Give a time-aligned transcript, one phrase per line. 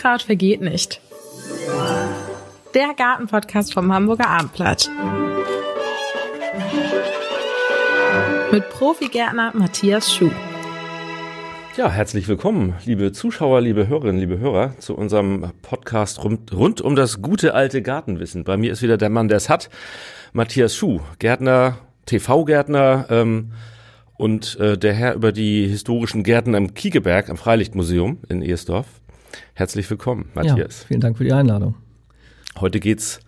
[0.00, 0.98] Unkraut vergeht nicht.
[2.74, 4.88] Der Gartenpodcast vom Hamburger Abendblatt.
[8.50, 10.30] Mit Profigärtner Matthias Schuh.
[11.76, 16.96] Ja, herzlich willkommen, liebe Zuschauer, liebe Hörerinnen, liebe Hörer, zu unserem Podcast rund, rund um
[16.96, 18.44] das gute alte Gartenwissen.
[18.44, 19.68] Bei mir ist wieder der Mann, der es hat,
[20.32, 21.76] Matthias Schuh, Gärtner,
[22.06, 23.52] TV-Gärtner ähm,
[24.16, 28.99] und äh, der Herr über die historischen Gärten am Kiegeberg, am Freilichtmuseum in Ehersdorf.
[29.54, 30.80] Herzlich willkommen, Matthias.
[30.80, 31.74] Ja, vielen Dank für die Einladung.
[32.58, 33.20] Heute geht's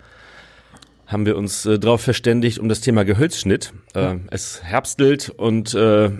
[1.12, 3.72] haben wir uns äh, darauf verständigt um das Thema Gehölzschnitt.
[3.94, 4.16] Äh, ja.
[4.30, 6.10] Es herbstelt und äh,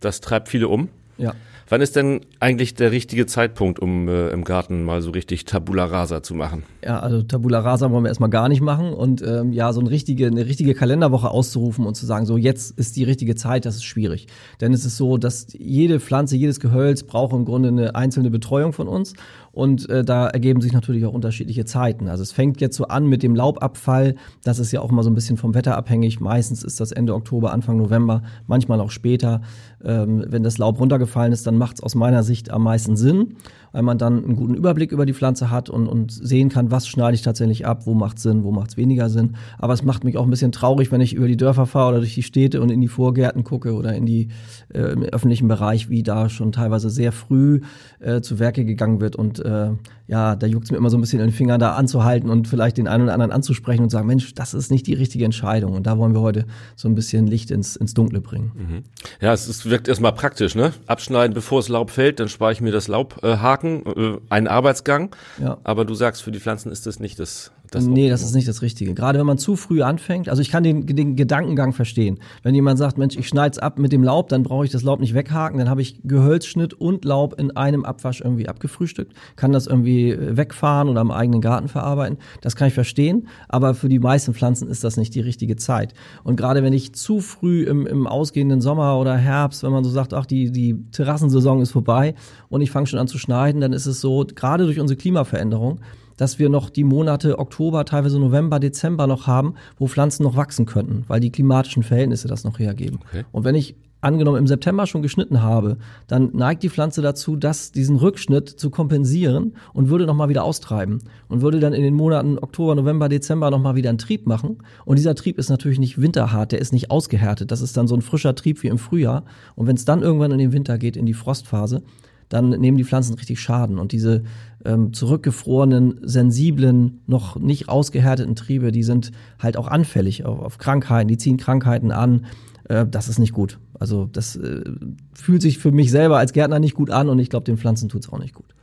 [0.00, 0.88] das treibt viele um.
[1.18, 1.34] Ja.
[1.68, 5.86] Wann ist denn eigentlich der richtige Zeitpunkt, um äh, im Garten mal so richtig Tabula
[5.86, 6.62] Rasa zu machen?
[6.84, 9.90] Ja, also Tabula Rasa wollen wir erstmal gar nicht machen und ähm, ja, so eine
[9.90, 13.76] richtige, eine richtige Kalenderwoche auszurufen und zu sagen, so jetzt ist die richtige Zeit, das
[13.76, 14.28] ist schwierig.
[14.60, 18.72] Denn es ist so, dass jede Pflanze, jedes Gehölz braucht im Grunde eine einzelne Betreuung
[18.72, 19.14] von uns
[19.56, 22.08] und äh, da ergeben sich natürlich auch unterschiedliche Zeiten.
[22.08, 24.14] Also es fängt jetzt so an mit dem Laubabfall.
[24.44, 26.20] Das ist ja auch mal so ein bisschen vom Wetter abhängig.
[26.20, 29.40] Meistens ist das Ende Oktober, Anfang November, manchmal auch später.
[29.82, 33.36] Ähm, wenn das Laub runtergefallen ist, dann macht es aus meiner Sicht am meisten Sinn
[33.76, 36.88] weil man dann einen guten Überblick über die Pflanze hat und, und sehen kann, was
[36.88, 39.36] schneide ich tatsächlich ab, wo macht Sinn, wo macht es weniger Sinn.
[39.58, 41.98] Aber es macht mich auch ein bisschen traurig, wenn ich über die Dörfer fahre oder
[41.98, 44.28] durch die Städte und in die Vorgärten gucke oder in die
[44.72, 47.60] äh, im öffentlichen Bereich, wie da schon teilweise sehr früh
[48.00, 49.70] äh, zu Werke gegangen wird und äh,
[50.08, 52.46] ja, da juckt es mir immer so ein bisschen in den Finger, da anzuhalten und
[52.46, 55.72] vielleicht den einen oder anderen anzusprechen und sagen, Mensch, das ist nicht die richtige Entscheidung.
[55.72, 58.52] Und da wollen wir heute so ein bisschen Licht ins, ins Dunkle bringen.
[58.54, 58.82] Mhm.
[59.20, 60.72] Ja, es ist, wirkt erstmal praktisch, ne?
[60.86, 65.14] Abschneiden, bevor es Laub fällt, dann spare ich mir das Laubhaken, äh, äh, einen Arbeitsgang.
[65.40, 65.58] Ja.
[65.64, 68.48] Aber du sagst, für die Pflanzen ist das nicht das das nee, das ist nicht
[68.48, 68.94] das Richtige.
[68.94, 72.18] Gerade wenn man zu früh anfängt, also ich kann den, den Gedankengang verstehen.
[72.42, 74.82] Wenn jemand sagt, Mensch, ich schneide es ab mit dem Laub, dann brauche ich das
[74.82, 79.52] Laub nicht weghaken, dann habe ich Gehölzschnitt und Laub in einem Abwasch irgendwie abgefrühstückt, kann
[79.52, 82.18] das irgendwie äh, wegfahren oder im eigenen Garten verarbeiten.
[82.40, 85.94] Das kann ich verstehen, aber für die meisten Pflanzen ist das nicht die richtige Zeit.
[86.24, 89.90] Und gerade wenn ich zu früh im, im ausgehenden Sommer oder Herbst, wenn man so
[89.90, 92.14] sagt, ach, die, die Terrassensaison ist vorbei
[92.48, 95.80] und ich fange schon an zu schneiden, dann ist es so, gerade durch unsere Klimaveränderung,
[96.16, 100.66] dass wir noch die Monate Oktober, teilweise November, Dezember noch haben, wo Pflanzen noch wachsen
[100.66, 103.00] könnten, weil die klimatischen Verhältnisse das noch hergeben.
[103.08, 103.24] Okay.
[103.32, 107.72] Und wenn ich angenommen im September schon geschnitten habe, dann neigt die Pflanze dazu, das,
[107.72, 112.38] diesen Rückschnitt zu kompensieren und würde nochmal wieder austreiben und würde dann in den Monaten
[112.38, 114.58] Oktober, November, Dezember nochmal wieder einen Trieb machen.
[114.84, 117.50] Und dieser Trieb ist natürlich nicht winterhart, der ist nicht ausgehärtet.
[117.50, 119.24] Das ist dann so ein frischer Trieb wie im Frühjahr.
[119.54, 121.82] Und wenn es dann irgendwann in den Winter geht, in die Frostphase,
[122.28, 123.78] dann nehmen die Pflanzen richtig Schaden.
[123.78, 124.22] Und diese
[124.64, 131.08] ähm, zurückgefrorenen, sensiblen, noch nicht ausgehärteten Triebe, die sind halt auch anfällig auf, auf Krankheiten,
[131.08, 132.26] die ziehen Krankheiten an.
[132.68, 133.58] Äh, das ist nicht gut.
[133.78, 134.64] Also das äh,
[135.12, 137.88] fühlt sich für mich selber als Gärtner nicht gut an und ich glaube, den Pflanzen
[137.88, 138.55] tut's auch nicht gut.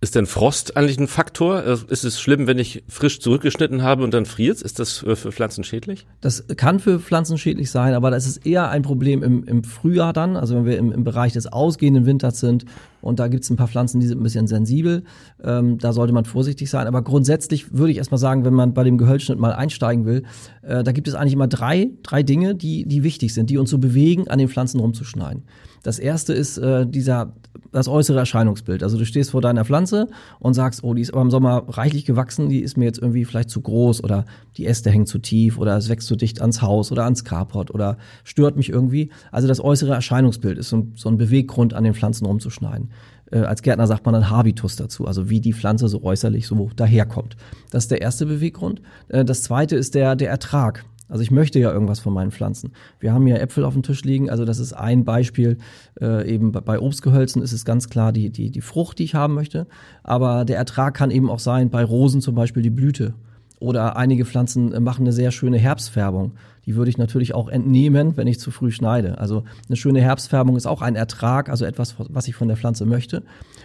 [0.00, 1.64] Ist denn Frost eigentlich ein Faktor?
[1.64, 5.16] Äh, ist es schlimm, wenn ich frisch zurückgeschnitten habe und dann friert Ist das für
[5.16, 6.06] Pflanzen schädlich?
[6.20, 10.12] Das kann für Pflanzen schädlich sein, aber das ist eher ein Problem im, im Frühjahr
[10.12, 12.66] dann, also wenn wir im, im Bereich des ausgehenden Winters sind
[13.06, 15.04] und da gibt es ein paar Pflanzen, die sind ein bisschen sensibel.
[15.40, 16.88] Ähm, da sollte man vorsichtig sein.
[16.88, 20.24] Aber grundsätzlich würde ich erstmal sagen, wenn man bei dem Gehölzschnitt mal einsteigen will,
[20.66, 23.70] äh, da gibt es eigentlich immer drei, drei Dinge, die, die wichtig sind, die uns
[23.70, 25.44] so bewegen, an den Pflanzen rumzuschneiden.
[25.82, 27.32] Das erste ist äh, dieser,
[27.70, 28.82] das äußere Erscheinungsbild.
[28.82, 30.08] Also du stehst vor deiner Pflanze
[30.40, 33.24] und sagst, oh, die ist aber im Sommer reichlich gewachsen, die ist mir jetzt irgendwie
[33.24, 34.24] vielleicht zu groß oder
[34.56, 37.70] die Äste hängen zu tief oder es wächst zu dicht ans Haus oder ans Carport
[37.70, 39.10] oder stört mich irgendwie.
[39.30, 42.90] Also das äußere Erscheinungsbild ist so, so ein Beweggrund, an den Pflanzen rumzuschneiden.
[43.30, 46.70] Äh, als Gärtner sagt man dann Habitus dazu, also wie die Pflanze so äußerlich so
[46.76, 47.36] daherkommt.
[47.70, 48.82] Das ist der erste Beweggrund.
[49.08, 50.84] Äh, das zweite ist der, der Ertrag.
[51.08, 52.72] Also ich möchte ja irgendwas von meinen Pflanzen.
[52.98, 55.58] Wir haben hier Äpfel auf dem Tisch liegen, also das ist ein Beispiel.
[56.00, 59.34] Äh, eben bei Obstgehölzen ist es ganz klar die, die, die Frucht, die ich haben
[59.34, 59.66] möchte.
[60.02, 63.14] Aber der Ertrag kann eben auch sein, bei Rosen zum Beispiel die Blüte.
[63.58, 66.32] Oder einige Pflanzen äh, machen eine sehr schöne Herbstfärbung.
[66.66, 69.18] Die würde ich natürlich auch entnehmen, wenn ich zu früh schneide.
[69.18, 72.86] Also eine schöne Herbstfärbung ist auch ein Ertrag, also etwas, was ich von der Pflanze
[72.86, 73.22] möchte.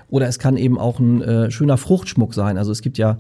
[0.10, 2.58] Oder es kann eben auch ein äh, schöner Fruchtschmuck sein.
[2.58, 3.18] Also es gibt ja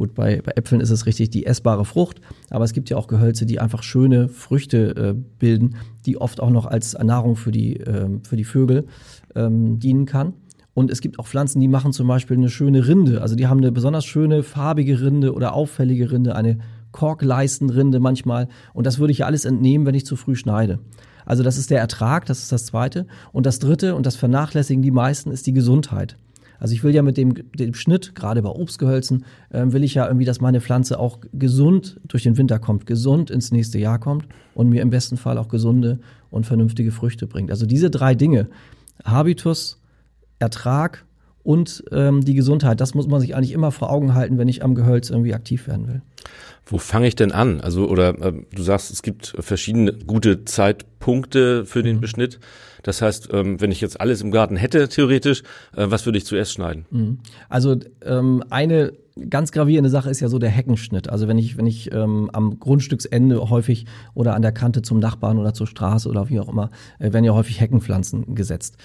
[0.00, 3.06] Gut, bei, bei Äpfeln ist es richtig die essbare Frucht, aber es gibt ja auch
[3.06, 7.76] Gehölze, die einfach schöne Früchte äh, bilden, die oft auch noch als Nahrung für die,
[7.80, 8.86] äh, für die Vögel
[9.34, 10.32] ähm, dienen kann.
[10.74, 13.22] Und es gibt auch Pflanzen, die machen zum Beispiel eine schöne Rinde.
[13.22, 16.58] Also die haben eine besonders schöne farbige Rinde oder auffällige Rinde, eine
[16.92, 18.48] Korkleistenrinde manchmal.
[18.72, 20.78] Und das würde ich ja alles entnehmen, wenn ich zu früh schneide.
[21.26, 23.06] Also das ist der Ertrag, das ist das Zweite.
[23.32, 26.16] Und das Dritte, und das vernachlässigen die meisten, ist die Gesundheit.
[26.58, 30.06] Also ich will ja mit dem, dem Schnitt, gerade bei Obstgehölzen, äh, will ich ja
[30.06, 34.26] irgendwie, dass meine Pflanze auch gesund durch den Winter kommt, gesund ins nächste Jahr kommt
[34.54, 36.00] und mir im besten Fall auch gesunde
[36.30, 37.50] und vernünftige Früchte bringt.
[37.50, 38.48] Also diese drei Dinge,
[39.04, 39.79] Habitus,
[40.40, 41.04] Ertrag
[41.42, 42.80] und ähm, die Gesundheit.
[42.80, 45.66] Das muss man sich eigentlich immer vor Augen halten, wenn ich am Gehölz irgendwie aktiv
[45.66, 46.02] werden will.
[46.66, 47.60] Wo fange ich denn an?
[47.60, 52.00] Also, oder äh, du sagst, es gibt verschiedene gute Zeitpunkte für den mhm.
[52.00, 52.38] Beschnitt.
[52.82, 55.42] Das heißt, ähm, wenn ich jetzt alles im Garten hätte, theoretisch,
[55.76, 56.84] äh, was würde ich zuerst schneiden?
[56.90, 57.18] Mhm.
[57.48, 58.92] Also ähm, eine
[59.28, 61.08] ganz gravierende Sache ist ja so der Heckenschnitt.
[61.08, 65.38] Also wenn ich, wenn ich ähm, am Grundstücksende häufig oder an der Kante zum Nachbarn
[65.38, 68.76] oder zur Straße oder wie auch immer, äh, werden ja häufig Heckenpflanzen gesetzt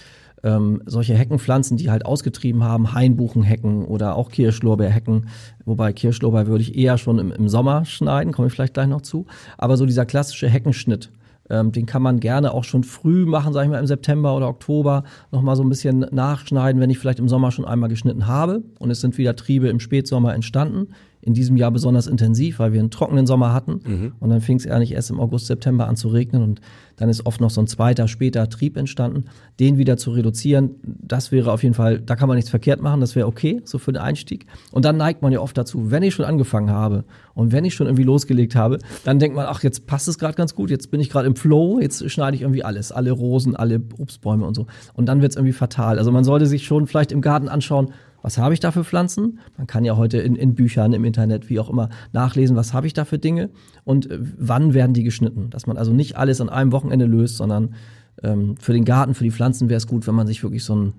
[0.46, 5.28] ähm, solche Heckenpflanzen, die halt ausgetrieben haben, Hainbuchenhecken oder auch Kirschlorbeerhecken,
[5.66, 9.02] wobei Kirschlorbeer würde ich eher schon im, im Sommer schneiden, komme ich vielleicht gleich noch
[9.02, 9.26] zu.
[9.58, 11.12] Aber so dieser klassische Heckenschnitt,
[11.50, 14.48] ähm, den kann man gerne auch schon früh machen, sage ich mal im September oder
[14.48, 18.64] Oktober, nochmal so ein bisschen nachschneiden, wenn ich vielleicht im Sommer schon einmal geschnitten habe.
[18.78, 20.90] Und es sind wieder Triebe im Spätsommer entstanden
[21.26, 23.80] in diesem Jahr besonders intensiv, weil wir einen trockenen Sommer hatten.
[23.84, 24.12] Mhm.
[24.20, 26.44] Und dann fing es eigentlich erst im August, September an zu regnen.
[26.44, 26.62] Und
[26.98, 29.26] dann ist oft noch so ein zweiter, später Trieb entstanden.
[29.60, 33.02] Den wieder zu reduzieren, das wäre auf jeden Fall, da kann man nichts verkehrt machen,
[33.02, 34.46] das wäre okay, so für den Einstieg.
[34.72, 37.74] Und dann neigt man ja oft dazu, wenn ich schon angefangen habe und wenn ich
[37.74, 40.92] schon irgendwie losgelegt habe, dann denkt man, ach, jetzt passt es gerade ganz gut, jetzt
[40.92, 44.54] bin ich gerade im Flow, jetzt schneide ich irgendwie alles, alle Rosen, alle Obstbäume und
[44.54, 44.68] so.
[44.94, 45.98] Und dann wird es irgendwie fatal.
[45.98, 47.94] Also man sollte sich schon vielleicht im Garten anschauen,
[48.26, 49.38] was habe ich da für Pflanzen?
[49.56, 52.88] Man kann ja heute in, in Büchern, im Internet, wie auch immer, nachlesen, was habe
[52.88, 53.52] ich da für Dinge
[53.84, 55.52] und äh, wann werden die geschnitten.
[55.52, 57.76] Dass man also nicht alles an einem Wochenende löst, sondern
[58.24, 60.74] ähm, für den Garten, für die Pflanzen wäre es gut, wenn man sich wirklich so
[60.74, 60.94] einen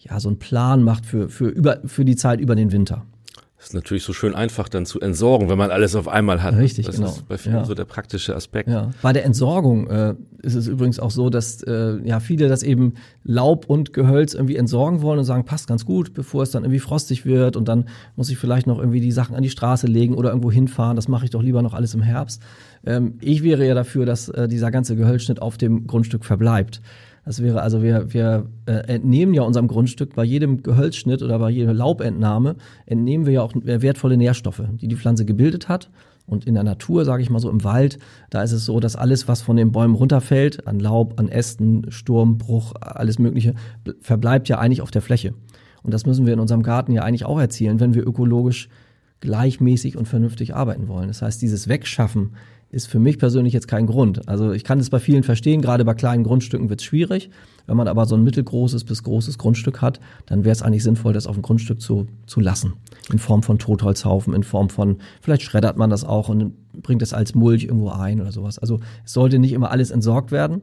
[0.00, 3.06] ja, so einen Plan macht für, für, über, für die Zeit über den Winter.
[3.64, 6.54] Das ist natürlich so schön einfach dann zu entsorgen, wenn man alles auf einmal hat.
[6.54, 7.08] Richtig, das genau.
[7.08, 7.64] ist bei vielen ja.
[7.64, 8.68] so der praktische Aspekt.
[8.68, 8.90] Ja.
[9.00, 12.92] Bei der Entsorgung äh, ist es übrigens auch so, dass äh, ja viele das eben
[13.22, 16.78] Laub und Gehölz irgendwie entsorgen wollen und sagen, passt ganz gut, bevor es dann irgendwie
[16.78, 20.14] frostig wird und dann muss ich vielleicht noch irgendwie die Sachen an die Straße legen
[20.14, 20.94] oder irgendwo hinfahren.
[20.94, 22.42] Das mache ich doch lieber noch alles im Herbst.
[22.84, 26.82] Ähm, ich wäre ja dafür, dass äh, dieser ganze Gehölzschnitt auf dem Grundstück verbleibt.
[27.24, 31.50] Das wäre also, wir, wir äh, entnehmen ja unserem Grundstück bei jedem Gehölzschnitt oder bei
[31.50, 32.56] jeder Laubentnahme,
[32.86, 35.90] entnehmen wir ja auch wertvolle Nährstoffe, die die Pflanze gebildet hat.
[36.26, 37.98] Und in der Natur, sage ich mal so im Wald,
[38.30, 41.90] da ist es so, dass alles, was von den Bäumen runterfällt, an Laub, an Ästen,
[41.90, 43.54] Sturm, Bruch, alles Mögliche,
[44.00, 45.34] verbleibt ja eigentlich auf der Fläche.
[45.82, 48.70] Und das müssen wir in unserem Garten ja eigentlich auch erzielen, wenn wir ökologisch
[49.20, 51.08] gleichmäßig und vernünftig arbeiten wollen.
[51.08, 52.32] Das heißt, dieses Wegschaffen
[52.74, 54.28] ist für mich persönlich jetzt kein Grund.
[54.28, 57.30] Also ich kann es bei vielen verstehen, gerade bei kleinen Grundstücken wird es schwierig.
[57.66, 61.12] Wenn man aber so ein mittelgroßes bis großes Grundstück hat, dann wäre es eigentlich sinnvoll,
[61.12, 62.74] das auf dem Grundstück zu, zu lassen.
[63.10, 67.14] In Form von Totholzhaufen, in Form von, vielleicht schreddert man das auch und bringt es
[67.14, 68.58] als Mulch irgendwo ein oder sowas.
[68.58, 70.62] Also es sollte nicht immer alles entsorgt werden.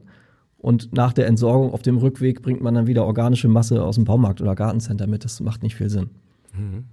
[0.58, 4.04] Und nach der Entsorgung auf dem Rückweg bringt man dann wieder organische Masse aus dem
[4.04, 5.24] Baumarkt oder Gartencenter mit.
[5.24, 6.10] Das macht nicht viel Sinn.
[6.56, 6.84] Mhm.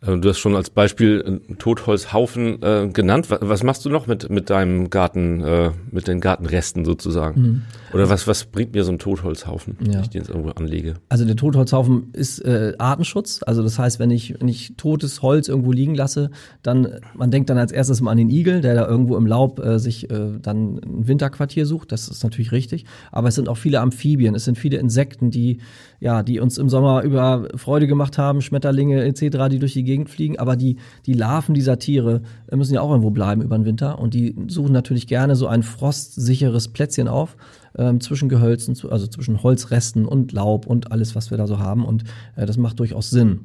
[0.00, 3.30] Äh, du hast schon als Beispiel einen Totholzhaufen äh, genannt.
[3.30, 7.40] Was, was, machst du noch mit, mit deinem Garten, äh, mit den Gartenresten sozusagen?
[7.40, 7.62] Mhm.
[7.92, 9.94] Oder was, was bringt mir so ein Totholzhaufen, ja.
[9.94, 10.94] wenn ich den jetzt irgendwo anlege?
[11.08, 13.40] Also der Totholzhaufen ist äh, Artenschutz.
[13.46, 16.30] Also das heißt, wenn ich, wenn ich totes Holz irgendwo liegen lasse,
[16.62, 19.58] dann, man denkt dann als erstes mal an den Igel, der da irgendwo im Laub
[19.58, 21.92] äh, sich äh, dann ein Winterquartier sucht.
[21.92, 22.84] Das ist natürlich richtig.
[23.10, 25.60] Aber es sind auch viele Amphibien, es sind viele Insekten, die,
[25.98, 30.10] ja, die uns im Sommer über Freude gemacht haben, Schmetterlinge etc., die durch die Gegend
[30.10, 30.76] fliegen, aber die,
[31.06, 34.36] die Larven dieser Tiere äh, müssen ja auch irgendwo bleiben über den Winter und die
[34.48, 37.36] suchen natürlich gerne so ein frostsicheres Plätzchen auf
[37.76, 41.84] ähm, zwischen Gehölzen, also zwischen Holzresten und Laub und alles, was wir da so haben
[41.84, 42.04] und
[42.36, 43.40] äh, das macht durchaus Sinn.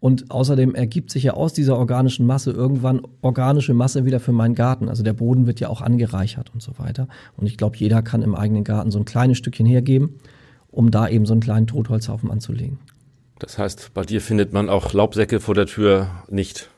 [0.00, 4.54] Und außerdem ergibt sich ja aus dieser organischen Masse irgendwann organische Masse wieder für meinen
[4.54, 4.88] Garten.
[4.88, 7.06] Also der Boden wird ja auch angereichert und so weiter.
[7.36, 10.14] Und ich glaube, jeder kann im eigenen Garten so ein kleines Stückchen hergeben,
[10.70, 12.78] um da eben so einen kleinen Totholzhaufen anzulegen.
[13.40, 16.68] Das heißt, bei dir findet man auch Laubsäcke vor der Tür nicht.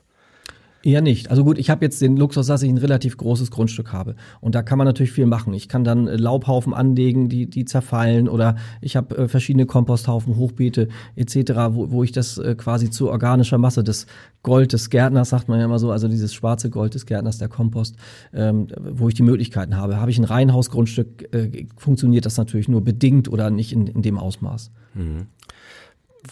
[0.84, 1.30] Eher nicht.
[1.30, 4.16] Also gut, ich habe jetzt den Luxus, dass ich ein relativ großes Grundstück habe.
[4.40, 5.54] Und da kann man natürlich viel machen.
[5.54, 8.28] Ich kann dann äh, Laubhaufen anlegen, die, die zerfallen.
[8.28, 13.10] Oder ich habe äh, verschiedene Komposthaufen, Hochbeete etc., wo, wo ich das äh, quasi zu
[13.10, 14.06] organischer Masse des
[14.42, 17.48] Gold des Gärtners, sagt man ja immer so, also dieses schwarze Gold des Gärtners, der
[17.48, 17.94] Kompost,
[18.34, 20.00] ähm, wo ich die Möglichkeiten habe.
[20.00, 24.18] Habe ich ein Reihenhausgrundstück, äh, funktioniert das natürlich nur bedingt oder nicht in, in dem
[24.18, 24.72] Ausmaß.
[24.94, 25.26] Mhm.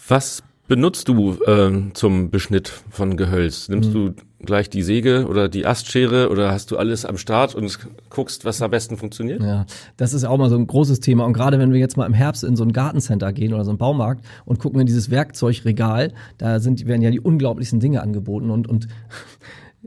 [0.07, 3.67] Was benutzt du äh, zum Beschnitt von Gehölz?
[3.67, 3.93] Nimmst mhm.
[3.93, 4.13] du
[4.45, 7.77] gleich die Säge oder die Astschere oder hast du alles am Start und
[8.09, 9.43] guckst, was am besten funktioniert?
[9.43, 9.65] Ja,
[9.97, 11.25] das ist auch mal so ein großes Thema.
[11.25, 13.71] Und gerade wenn wir jetzt mal im Herbst in so ein Gartencenter gehen oder so
[13.71, 18.49] einen Baumarkt und gucken in dieses Werkzeugregal, da sind, werden ja die unglaublichsten Dinge angeboten
[18.49, 18.87] und, und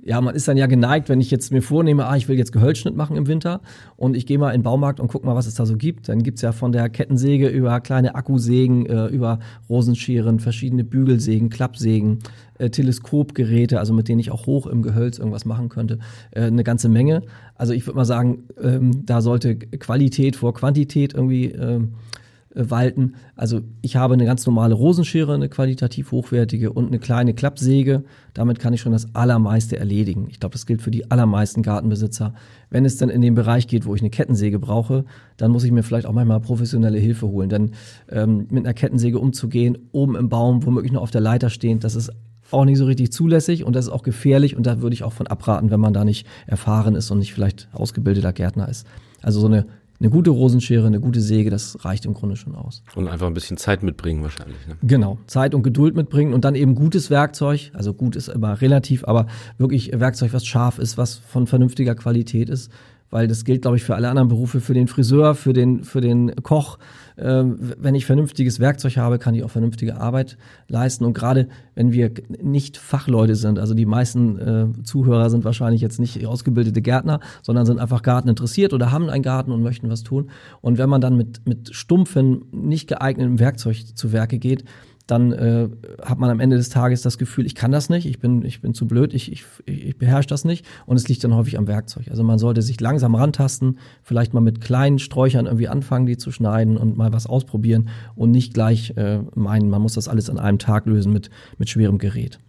[0.03, 2.53] ja, man ist dann ja geneigt, wenn ich jetzt mir vornehme, ah, ich will jetzt
[2.53, 3.61] Gehölzschnitt machen im Winter
[3.97, 6.09] und ich gehe mal in den Baumarkt und guck mal, was es da so gibt.
[6.09, 12.19] Dann gibt's ja von der Kettensäge über kleine Akkusägen, äh, über Rosenscheren, verschiedene Bügelsägen, Klappsägen,
[12.59, 16.01] äh, Teleskopgeräte, also mit denen ich auch hoch im Gehölz irgendwas machen könnte,
[16.33, 17.23] äh, eine ganze Menge.
[17.55, 22.24] Also ich würde mal sagen, ähm, da sollte Qualität vor Quantität irgendwie ähm, äh,
[22.55, 23.15] walten.
[23.37, 28.05] Also ich habe eine ganz normale Rosenschere, eine qualitativ hochwertige und eine kleine Klappsäge.
[28.33, 30.29] Damit kann ich schon das Allermeiste erledigen.
[30.31, 32.35] Ich glaube, das gilt für die allermeisten Gartenbesitzer.
[32.71, 35.05] Wenn es dann in den Bereich geht, wo ich eine Kettensäge brauche,
[35.37, 37.49] dann muss ich mir vielleicht auch manchmal professionelle Hilfe holen.
[37.49, 37.73] Denn
[38.09, 41.97] ähm, mit einer Kettensäge umzugehen, oben im Baum, womöglich noch auf der Leiter stehend, das
[41.97, 42.13] ist
[42.51, 45.13] auch nicht so richtig zulässig und das ist auch gefährlich und da würde ich auch
[45.13, 48.87] von abraten, wenn man da nicht erfahren ist und nicht vielleicht ausgebildeter Gärtner ist.
[49.23, 49.67] Also so eine
[50.01, 52.83] eine gute Rosenschere, eine gute Säge, das reicht im Grunde schon aus.
[52.95, 54.59] Und einfach ein bisschen Zeit mitbringen wahrscheinlich.
[54.67, 54.77] Ne?
[54.83, 57.71] Genau, Zeit und Geduld mitbringen und dann eben gutes Werkzeug.
[57.75, 59.27] Also gut ist immer relativ, aber
[59.59, 62.71] wirklich Werkzeug, was scharf ist, was von vernünftiger Qualität ist
[63.15, 66.01] weil das gilt, glaube ich, für alle anderen Berufe, für den Friseur, für den, für
[66.01, 66.79] den Koch.
[67.17, 70.37] Ähm, wenn ich vernünftiges Werkzeug habe, kann ich auch vernünftige Arbeit
[70.69, 71.05] leisten.
[71.05, 72.11] Und gerade wenn wir
[72.43, 77.67] nicht Fachleute sind, also die meisten äh, Zuhörer sind wahrscheinlich jetzt nicht ausgebildete Gärtner, sondern
[77.67, 80.31] sind einfach Garten interessiert oder haben einen Garten und möchten was tun.
[80.61, 84.65] Und wenn man dann mit, mit stumpfen, nicht geeignetem Werkzeug zu Werke geht,
[85.07, 85.69] dann äh,
[86.03, 88.63] hat man am Ende des Tages das Gefühl, ich kann das nicht, ich bin, ich
[88.63, 91.67] bin zu blöd, ich, ich, ich beherrsche das nicht und es liegt dann häufig am
[91.67, 92.09] Werkzeug.
[92.09, 96.31] Also man sollte sich langsam rantasten, vielleicht mal mit kleinen Sträuchern irgendwie anfangen, die zu
[96.33, 100.39] schneiden und mal was ausprobieren und nicht gleich äh, meinen, man muss das alles an
[100.39, 102.41] einem Tag lösen mit, mit schwerem Gerät.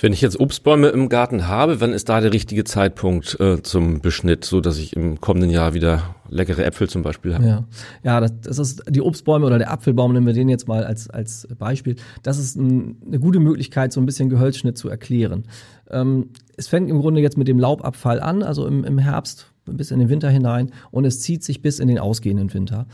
[0.00, 4.00] Wenn ich jetzt Obstbäume im Garten habe, wann ist da der richtige Zeitpunkt äh, zum
[4.00, 7.46] Beschnitt, so dass ich im kommenden Jahr wieder leckere Äpfel zum Beispiel habe?
[7.46, 7.64] Ja,
[8.02, 11.08] ja das, das ist die Obstbäume oder der Apfelbaum, nehmen wir den jetzt mal als,
[11.08, 11.94] als Beispiel.
[12.24, 15.44] Das ist ein, eine gute Möglichkeit, so ein bisschen Gehölzschnitt zu erklären.
[15.90, 19.90] Ähm, es fängt im Grunde jetzt mit dem Laubabfall an, also im, im Herbst bis
[19.90, 22.86] in den Winter hinein und es zieht sich bis in den ausgehenden Winter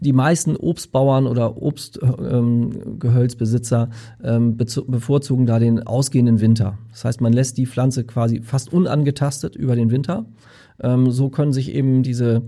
[0.00, 3.88] die meisten Obstbauern oder Obstgehölzbesitzer
[4.22, 6.78] ähm, ähm, bevorzugen da den ausgehenden Winter.
[6.90, 10.26] Das heißt, man lässt die Pflanze quasi fast unangetastet über den Winter.
[10.82, 12.42] Ähm, so können sich eben diese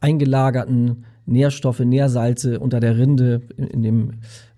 [0.00, 4.10] eingelagerten Nährstoffe, Nährsalze unter der Rinde in, in dem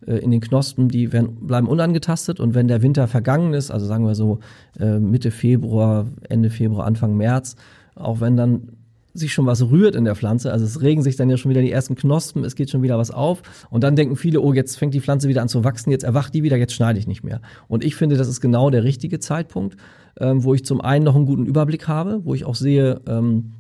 [0.07, 3.87] äh, in den Knospen, die werden, bleiben unangetastet und wenn der Winter vergangen ist, also
[3.87, 4.41] sagen wir so
[4.79, 7.57] äh, Mitte Februar, Ende Februar, Anfang März,
[7.95, 8.69] auch wenn dann
[9.15, 10.53] sich schon was rührt in der Pflanze.
[10.53, 12.99] Also es regen sich dann ja schon wieder die ersten Knospen, es geht schon wieder
[12.99, 13.43] was auf.
[13.71, 16.35] Und dann denken viele, oh, jetzt fängt die Pflanze wieder an zu wachsen, jetzt erwacht
[16.35, 17.41] die wieder, jetzt schneide ich nicht mehr.
[17.69, 19.77] Und ich finde, das ist genau der richtige Zeitpunkt,
[20.19, 23.53] ähm, wo ich zum einen noch einen guten Überblick habe, wo ich auch sehe, ähm,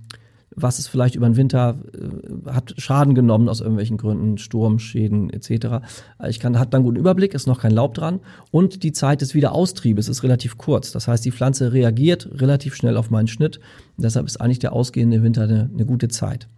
[0.55, 5.85] was es vielleicht über den Winter äh, hat Schaden genommen aus irgendwelchen Gründen, Sturmschäden etc.
[6.29, 9.35] Ich kann hat dann guten Überblick, ist noch kein Laub dran und die Zeit des
[9.35, 10.93] Wiederaustriebes ist relativ kurz.
[10.93, 13.61] Das heißt, die Pflanze reagiert relativ schnell auf meinen Schnitt.
[13.97, 16.49] Deshalb ist eigentlich der ausgehende Winter eine, eine gute Zeit.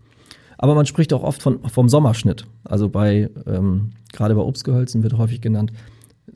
[0.58, 2.46] Aber man spricht auch oft von, vom Sommerschnitt.
[2.64, 5.72] Also bei ähm, gerade bei Obstgehölzen wird häufig genannt,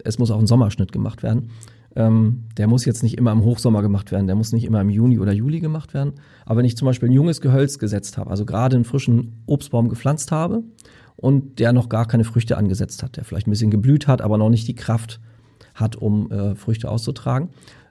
[0.05, 1.50] es muss auch ein Sommerschnitt gemacht werden.
[1.99, 4.88] Ähm, der muss jetzt nicht immer im Hochsommer gemacht werden, der muss nicht immer im
[4.88, 6.12] Juni oder Juli gemacht werden.
[6.47, 9.88] Aber wenn ich zum Beispiel ein junges Gehölz gesetzt habe, also gerade einen frischen Obstbaum
[9.88, 10.62] gepflanzt habe
[11.17, 14.38] und der noch gar keine Früchte angesetzt hat, der vielleicht ein bisschen geblüht hat, aber
[14.38, 15.19] noch nicht die Kraft
[15.75, 17.49] hat, um äh, Früchte auszutragen,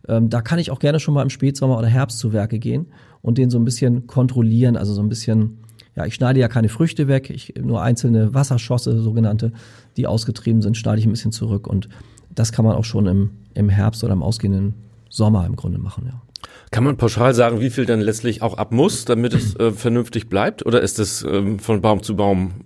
[0.08, 2.86] ähm, da kann ich auch gerne schon mal im Spätsommer oder Herbst zu Werke gehen
[3.22, 5.66] und den so ein bisschen kontrollieren, also so ein bisschen
[5.98, 9.52] ja, ich schneide ja keine Früchte weg, ich nur einzelne Wasserschosse, sogenannte,
[9.98, 11.90] die ausgetrieben sind, schneide ich ein bisschen zurück und
[12.38, 14.76] das kann man auch schon im, im Herbst oder im ausgehenden
[15.10, 16.22] Sommer im Grunde machen, ja.
[16.70, 20.30] Kann man pauschal sagen, wie viel dann letztlich auch ab muss, damit es äh, vernünftig
[20.30, 20.66] bleibt?
[20.66, 22.66] Oder ist das ähm, von Baum zu Baum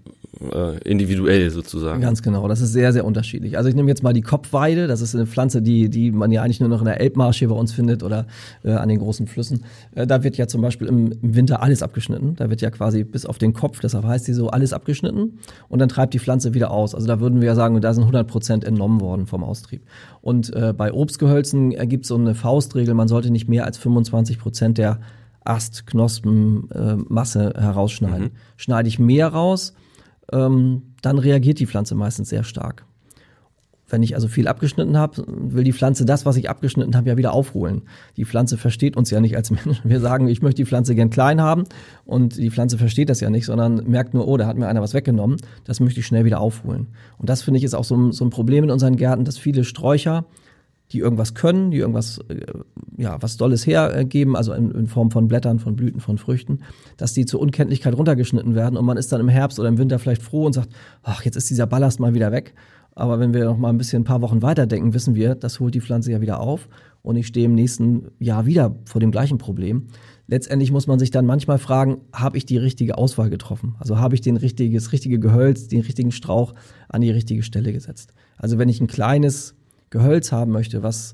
[0.52, 2.02] äh, individuell sozusagen.
[2.02, 3.58] Ganz genau, das ist sehr, sehr unterschiedlich.
[3.58, 6.42] Also ich nehme jetzt mal die Kopfweide, das ist eine Pflanze, die, die man ja
[6.42, 8.26] eigentlich nur noch in der Elbmarsch hier bei uns findet oder
[8.64, 9.64] äh, an den großen Flüssen.
[9.96, 12.36] Äh, da wird ja zum Beispiel im, im, Winter alles abgeschnitten.
[12.36, 15.80] Da wird ja quasi bis auf den Kopf, deshalb heißt die so, alles abgeschnitten und
[15.80, 16.96] dann treibt die Pflanze wieder aus.
[16.96, 19.82] Also da würden wir ja sagen, da sind 100 Prozent entnommen worden vom Austrieb.
[20.22, 24.78] Und äh, bei Obstgehölzen ergibt so eine Faustregel, man sollte nicht mehr als 25 Prozent
[24.78, 25.00] der
[25.44, 28.28] Ast, Knospen, äh, Masse herausschneiden.
[28.28, 28.32] Mhm.
[28.58, 29.74] Schneide ich mehr raus,
[30.32, 32.86] ähm, dann reagiert die Pflanze meistens sehr stark.
[33.88, 37.18] Wenn ich also viel abgeschnitten habe, will die Pflanze das, was ich abgeschnitten habe, ja
[37.18, 37.82] wieder aufholen.
[38.16, 39.78] Die Pflanze versteht uns ja nicht als Menschen.
[39.84, 41.66] Wir sagen, ich möchte die Pflanze gern klein haben
[42.06, 44.82] und die Pflanze versteht das ja nicht, sondern merkt nur, oh, da hat mir einer
[44.82, 45.38] was weggenommen.
[45.66, 46.88] Das möchte ich schnell wieder aufholen.
[47.18, 49.66] Und das finde ich ist auch so so ein Problem in unseren Gärten, dass viele
[49.66, 50.26] Sträucher
[50.92, 52.46] die irgendwas können, die irgendwas, äh,
[52.98, 56.60] ja, was Dolles hergeben, also in, in, Form von Blättern, von Blüten, von Früchten,
[56.98, 60.00] dass die zur Unkenntlichkeit runtergeschnitten werden und man ist dann im Herbst oder im Winter
[60.00, 60.70] vielleicht froh und sagt,
[61.04, 62.54] ach, jetzt ist dieser Ballast mal wieder weg.
[62.94, 65.74] Aber wenn wir noch mal ein bisschen ein paar Wochen weiterdenken, wissen wir, das holt
[65.74, 66.68] die Pflanze ja wieder auf
[67.02, 69.88] und ich stehe im nächsten Jahr wieder vor dem gleichen Problem.
[70.28, 73.76] Letztendlich muss man sich dann manchmal fragen, habe ich die richtige Auswahl getroffen?
[73.80, 76.54] Also habe ich den richtiges, richtige Gehölz, den richtigen Strauch
[76.90, 78.14] an die richtige Stelle gesetzt?
[78.38, 79.56] Also wenn ich ein kleines
[79.92, 81.14] Gehölz haben möchte, was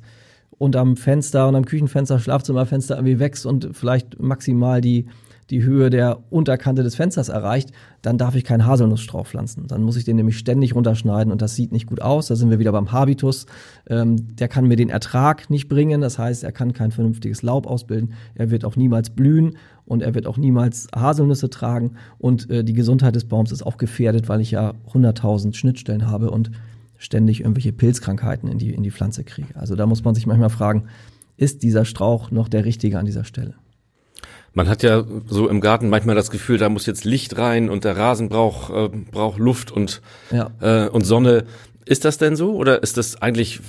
[0.58, 5.06] unterm Fenster und am Küchenfenster, Schlafzimmerfenster irgendwie wächst und vielleicht maximal die,
[5.50, 9.68] die Höhe der Unterkante des Fensters erreicht, dann darf ich keinen Haselnussstrauch pflanzen.
[9.68, 12.28] Dann muss ich den nämlich ständig runterschneiden und das sieht nicht gut aus.
[12.28, 13.46] Da sind wir wieder beim Habitus.
[13.88, 16.02] Ähm, der kann mir den Ertrag nicht bringen.
[16.02, 18.14] Das heißt, er kann kein vernünftiges Laub ausbilden.
[18.36, 21.94] Er wird auch niemals blühen und er wird auch niemals Haselnüsse tragen.
[22.18, 26.32] Und äh, die Gesundheit des Baums ist auch gefährdet, weil ich ja 100.000 Schnittstellen habe
[26.32, 26.52] und
[26.98, 29.56] ständig irgendwelche Pilzkrankheiten in die, in die Pflanze kriege.
[29.56, 30.88] Also da muss man sich manchmal fragen,
[31.38, 33.56] ist dieser Strauch noch der richtige an dieser Stelle?
[34.54, 37.84] Man hat ja so im Garten manchmal das Gefühl, da muss jetzt Licht rein und
[37.84, 40.02] der Rasen braucht, äh, braucht Luft und,
[40.32, 40.50] ja.
[40.62, 41.46] äh, und Sonne.
[41.86, 43.62] Ist das denn so oder ist das eigentlich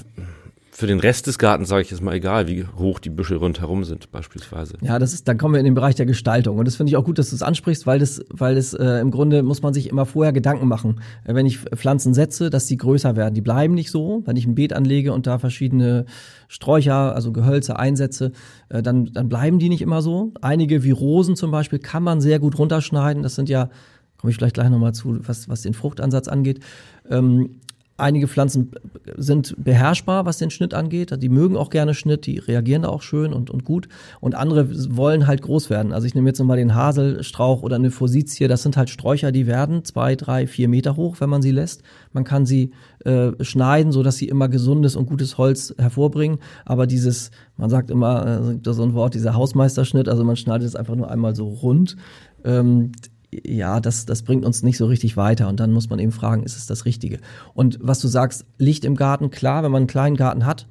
[0.78, 3.82] für den Rest des Gartens sage ich jetzt mal egal, wie hoch die Büsche rundherum
[3.82, 4.74] sind beispielsweise.
[4.80, 6.96] Ja, das ist, dann kommen wir in den Bereich der Gestaltung und das finde ich
[6.96, 9.74] auch gut, dass du es ansprichst, weil das, weil das äh, im Grunde muss man
[9.74, 13.34] sich immer vorher Gedanken machen, äh, wenn ich Pflanzen setze, dass die größer werden.
[13.34, 16.04] Die bleiben nicht so, wenn ich ein Beet anlege und da verschiedene
[16.46, 18.30] Sträucher, also Gehölze einsetze,
[18.68, 20.32] äh, dann dann bleiben die nicht immer so.
[20.42, 23.24] Einige wie Rosen zum Beispiel kann man sehr gut runterschneiden.
[23.24, 23.68] Das sind ja
[24.16, 26.60] komme ich vielleicht gleich nochmal zu, was, was den Fruchtansatz angeht.
[27.08, 27.60] Ähm,
[27.98, 28.70] Einige Pflanzen
[29.16, 31.20] sind beherrschbar, was den Schnitt angeht.
[31.20, 33.88] Die mögen auch gerne Schnitt, die reagieren da auch schön und, und gut.
[34.20, 35.92] Und andere wollen halt groß werden.
[35.92, 38.46] Also ich nehme jetzt nochmal den Haselstrauch oder eine Forsythie.
[38.46, 41.82] Das sind halt Sträucher, die werden zwei, drei, vier Meter hoch, wenn man sie lässt.
[42.12, 42.72] Man kann sie
[43.04, 46.38] äh, schneiden, so dass sie immer gesundes und gutes Holz hervorbringen.
[46.64, 50.76] Aber dieses, man sagt immer, äh, so ein Wort, dieser Hausmeisterschnitt, also man schneidet es
[50.76, 51.96] einfach nur einmal so rund.
[52.44, 52.92] Ähm,
[53.30, 55.48] ja, das, das bringt uns nicht so richtig weiter.
[55.48, 57.18] Und dann muss man eben fragen, ist es das Richtige?
[57.54, 60.66] Und was du sagst, Licht im Garten, klar, wenn man einen kleinen Garten hat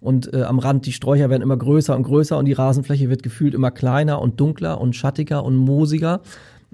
[0.00, 3.22] und äh, am Rand die Sträucher werden immer größer und größer und die Rasenfläche wird
[3.22, 6.20] gefühlt immer kleiner und dunkler und schattiger und moosiger.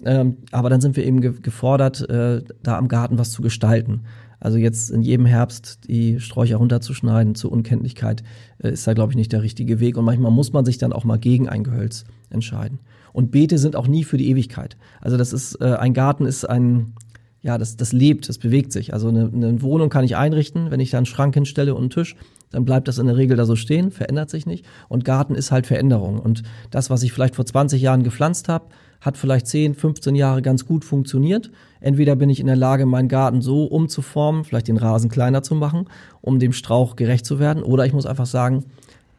[0.04, 4.04] Ähm, aber dann sind wir eben ge gefordert, äh, da am Garten was zu gestalten.
[4.40, 8.22] Also jetzt in jedem Herbst die Sträucher runterzuschneiden zur Unkenntlichkeit
[8.62, 9.96] äh, ist da, glaube ich, nicht der richtige Weg.
[9.96, 12.78] Und manchmal muss man sich dann auch mal gegen ein Gehölz entscheiden.
[13.12, 14.76] Und Beete sind auch nie für die Ewigkeit.
[15.00, 16.94] Also das ist, äh, ein Garten ist ein,
[17.42, 18.92] ja, das, das lebt, das bewegt sich.
[18.92, 21.90] Also eine, eine Wohnung kann ich einrichten, wenn ich da einen Schrank hinstelle und einen
[21.90, 22.16] Tisch,
[22.50, 24.64] dann bleibt das in der Regel da so stehen, verändert sich nicht.
[24.88, 26.18] Und Garten ist halt Veränderung.
[26.18, 28.66] Und das, was ich vielleicht vor 20 Jahren gepflanzt habe,
[29.00, 31.50] hat vielleicht 10, 15 Jahre ganz gut funktioniert.
[31.80, 35.54] Entweder bin ich in der Lage, meinen Garten so umzuformen, vielleicht den Rasen kleiner zu
[35.54, 35.86] machen,
[36.20, 38.64] um dem Strauch gerecht zu werden, oder ich muss einfach sagen,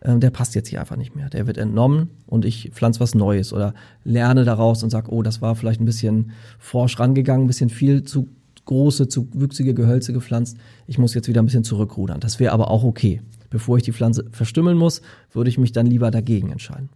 [0.01, 1.29] äh, der passt jetzt hier einfach nicht mehr.
[1.29, 5.41] Der wird entnommen und ich pflanze was Neues oder lerne daraus und sage, oh, das
[5.41, 8.27] war vielleicht ein bisschen forsch rangegangen, ein bisschen viel zu
[8.65, 10.57] große, zu wüchsige Gehölze gepflanzt.
[10.85, 12.19] Ich muss jetzt wieder ein bisschen zurückrudern.
[12.19, 13.21] Das wäre aber auch okay.
[13.49, 15.01] Bevor ich die Pflanze verstümmeln muss,
[15.33, 16.89] würde ich mich dann lieber dagegen entscheiden.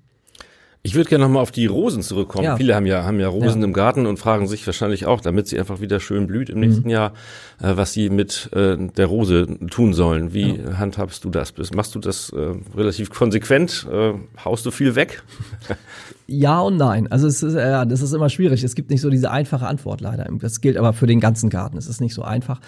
[0.85, 2.43] Ich würde gerne nochmal auf die Rosen zurückkommen.
[2.43, 2.57] Ja.
[2.57, 3.67] Viele haben ja, haben ja Rosen ja.
[3.67, 6.83] im Garten und fragen sich wahrscheinlich auch, damit sie einfach wieder schön blüht im nächsten
[6.83, 6.89] mhm.
[6.89, 7.13] Jahr,
[7.61, 10.33] äh, was sie mit äh, der Rose tun sollen.
[10.33, 10.77] Wie ja.
[10.79, 11.53] handhabst du das?
[11.73, 13.87] Machst du das äh, relativ konsequent?
[13.89, 15.23] Äh, haust du viel weg?
[16.25, 17.11] Ja und nein.
[17.11, 18.63] Also es ist, ja, das ist immer schwierig.
[18.63, 20.25] Es gibt nicht so diese einfache Antwort leider.
[20.39, 21.77] Das gilt aber für den ganzen Garten.
[21.77, 22.61] Es ist nicht so einfach.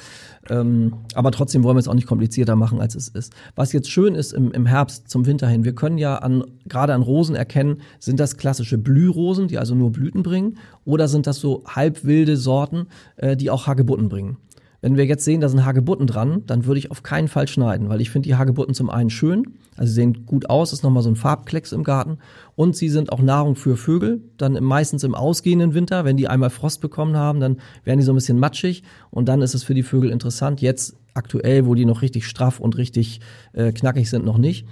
[0.49, 3.33] Ähm, aber trotzdem wollen wir es auch nicht komplizierter machen, als es ist.
[3.55, 6.93] Was jetzt schön ist im, im Herbst zum Winter hin, wir können ja an, gerade
[6.93, 11.39] an Rosen erkennen, sind das klassische Blührosen, die also nur Blüten bringen, oder sind das
[11.39, 14.37] so halbwilde Sorten, äh, die auch Hagebutten bringen.
[14.86, 17.89] Wenn wir jetzt sehen, da sind Hagebutten dran, dann würde ich auf keinen Fall schneiden,
[17.89, 21.02] weil ich finde die Hagebutten zum einen schön, also sie sehen gut aus, ist nochmal
[21.02, 22.19] so ein Farbklecks im Garten
[22.56, 26.52] und sie sind auch Nahrung für Vögel, dann meistens im ausgehenden Winter, wenn die einmal
[26.52, 29.74] Frost bekommen haben, dann werden die so ein bisschen matschig und dann ist es für
[29.74, 30.62] die Vögel interessant.
[30.62, 33.21] Jetzt aktuell, wo die noch richtig straff und richtig
[33.54, 34.67] äh, knackig sind, noch nicht.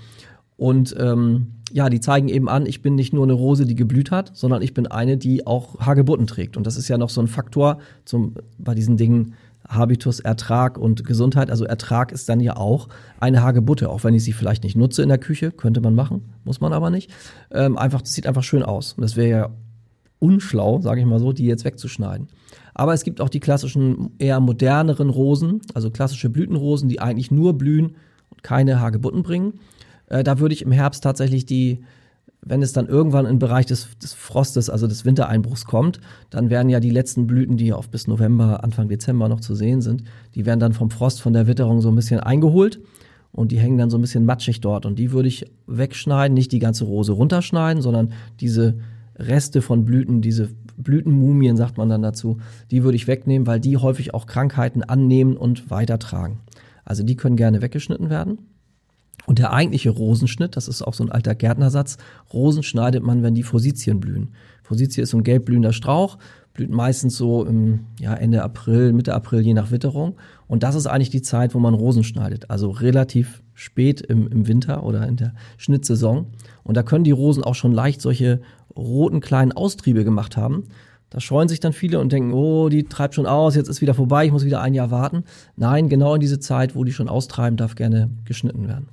[0.57, 4.11] Und ähm, ja, die zeigen eben an, ich bin nicht nur eine Rose, die geblüht
[4.11, 6.55] hat, sondern ich bin eine, die auch Hagebutten trägt.
[6.55, 9.33] Und das ist ja noch so ein Faktor zum, bei diesen Dingen,
[9.75, 11.49] Habitus, Ertrag und Gesundheit.
[11.49, 15.03] Also Ertrag ist dann ja auch eine Hagebutte, auch wenn ich sie vielleicht nicht nutze
[15.03, 17.11] in der Küche, könnte man machen, muss man aber nicht.
[17.51, 18.93] Ähm, einfach, das sieht einfach schön aus.
[18.93, 19.49] Und das wäre ja
[20.19, 22.27] unschlau, sage ich mal so, die jetzt wegzuschneiden.
[22.73, 27.57] Aber es gibt auch die klassischen, eher moderneren Rosen, also klassische Blütenrosen, die eigentlich nur
[27.57, 27.95] blühen
[28.29, 29.59] und keine Hagebutten bringen.
[30.07, 31.83] Äh, da würde ich im Herbst tatsächlich die
[32.45, 36.69] wenn es dann irgendwann im Bereich des, des Frostes, also des Wintereinbruchs kommt, dann werden
[36.69, 40.03] ja die letzten Blüten, die auf bis November, Anfang Dezember noch zu sehen sind,
[40.35, 42.79] die werden dann vom Frost, von der Witterung so ein bisschen eingeholt
[43.31, 46.51] und die hängen dann so ein bisschen matschig dort und die würde ich wegschneiden, nicht
[46.51, 48.77] die ganze Rose runterschneiden, sondern diese
[49.15, 52.39] Reste von Blüten, diese Blütenmumien sagt man dann dazu,
[52.71, 56.39] die würde ich wegnehmen, weil die häufig auch Krankheiten annehmen und weitertragen.
[56.83, 58.39] Also die können gerne weggeschnitten werden.
[59.25, 61.97] Und der eigentliche Rosenschnitt, das ist auch so ein alter Gärtnersatz,
[62.33, 64.33] Rosen schneidet man, wenn die Forsythien blühen.
[64.63, 66.17] Forsythie ist so ein gelbblühender Strauch,
[66.53, 70.15] blüht meistens so im ja, Ende April, Mitte April, je nach Witterung.
[70.47, 72.49] Und das ist eigentlich die Zeit, wo man Rosen schneidet.
[72.49, 76.27] Also relativ spät im, im Winter oder in der Schnittsaison.
[76.63, 78.41] Und da können die Rosen auch schon leicht solche
[78.75, 80.65] roten kleinen Austriebe gemacht haben.
[81.09, 83.93] Da scheuen sich dann viele und denken, oh, die treibt schon aus, jetzt ist wieder
[83.93, 85.25] vorbei, ich muss wieder ein Jahr warten.
[85.55, 88.87] Nein, genau in diese Zeit, wo die schon austreiben, darf gerne geschnitten werden.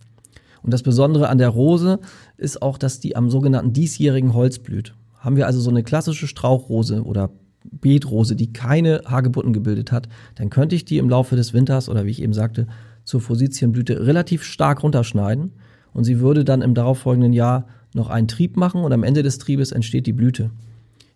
[0.63, 2.01] Und das Besondere an der Rose
[2.37, 4.95] ist auch, dass die am sogenannten diesjährigen Holz blüht.
[5.19, 7.31] Haben wir also so eine klassische Strauchrose oder
[7.65, 12.07] Beetrose, die keine Hagebutten gebildet hat, dann könnte ich die im Laufe des Winters oder
[12.07, 12.67] wie ich eben sagte,
[13.05, 15.53] zur Forsythienblüte relativ stark runterschneiden
[15.93, 19.39] und sie würde dann im darauffolgenden Jahr noch einen Trieb machen und am Ende des
[19.39, 20.51] Triebes entsteht die Blüte.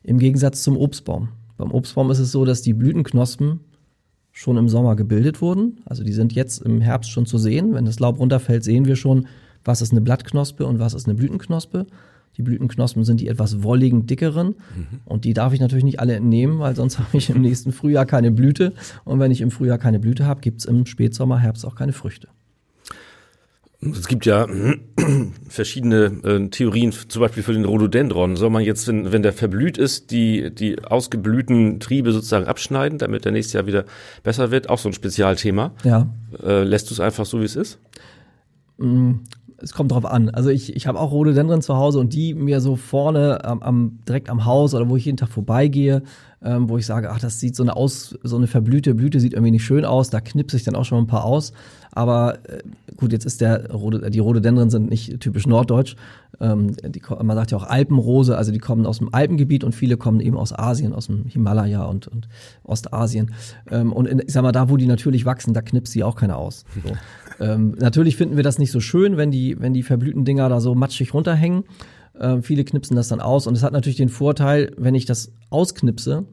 [0.03, 1.29] Im Gegensatz zum Obstbaum.
[1.57, 3.61] Beim Obstbaum ist es so, dass die Blütenknospen
[4.37, 5.79] schon im Sommer gebildet wurden.
[5.87, 7.73] Also die sind jetzt im Herbst schon zu sehen.
[7.73, 9.29] Wenn das Laub runterfällt, sehen wir schon,
[9.65, 11.87] was ist eine Blattknospe und was ist eine Blütenknospe.
[12.37, 14.49] Die Blütenknospen sind die etwas wolligen, dickeren.
[14.49, 15.01] Mhm.
[15.05, 18.07] Und die darf ich natürlich nicht alle entnehmen, weil sonst habe ich im nächsten Frühjahr
[18.07, 18.75] keine Blüte.
[19.05, 21.93] Und wenn ich im Frühjahr keine Blüte habe, gibt es im Spätsommer, Herbst auch keine
[21.93, 22.27] Früchte.
[23.93, 24.47] Es gibt ja
[25.49, 28.37] verschiedene äh, Theorien, zum Beispiel für den Rhododendron.
[28.37, 33.25] Soll man jetzt, wenn, wenn der verblüht ist, die, die ausgeblühten Triebe sozusagen abschneiden, damit
[33.25, 33.85] der nächste Jahr wieder
[34.23, 34.69] besser wird?
[34.69, 35.73] Auch so ein Spezialthema.
[35.85, 36.09] Ja.
[36.43, 37.79] Äh, lässt du es einfach so, wie es ist?
[39.65, 40.29] Es kommt drauf an.
[40.31, 43.99] Also ich, ich habe auch Rhododendron zu Hause und die mir so vorne am, am
[44.07, 46.03] direkt am Haus oder wo ich jeden Tag vorbeigehe,
[46.43, 49.33] ähm, wo ich sage, ach, das sieht so eine aus, so eine verblühte Blüte sieht
[49.33, 51.53] irgendwie nicht schön aus, da knipse ich dann auch schon ein paar aus.
[51.93, 52.63] Aber äh,
[52.97, 53.69] gut, jetzt ist der
[54.11, 55.97] die Rhododendren sind nicht typisch norddeutsch.
[56.41, 59.97] Ähm, die, man sagt ja auch Alpenrose, also die kommen aus dem Alpengebiet und viele
[59.97, 62.29] kommen eben aus Asien, aus dem Himalaya und, und
[62.65, 63.33] Ostasien.
[63.71, 66.17] Ähm, und in, ich sag mal, da, wo die natürlich wachsen, da knipst sie auch
[66.17, 66.65] keiner aus.
[66.83, 66.93] So.
[67.41, 70.61] ähm, natürlich finden wir das nicht so schön, wenn die, wenn die verblühten Dinger da
[70.61, 71.65] so matschig runterhängen.
[72.21, 75.33] Ähm, viele knipsen das dann aus und es hat natürlich den Vorteil, wenn ich das
[75.51, 76.27] ausknipse,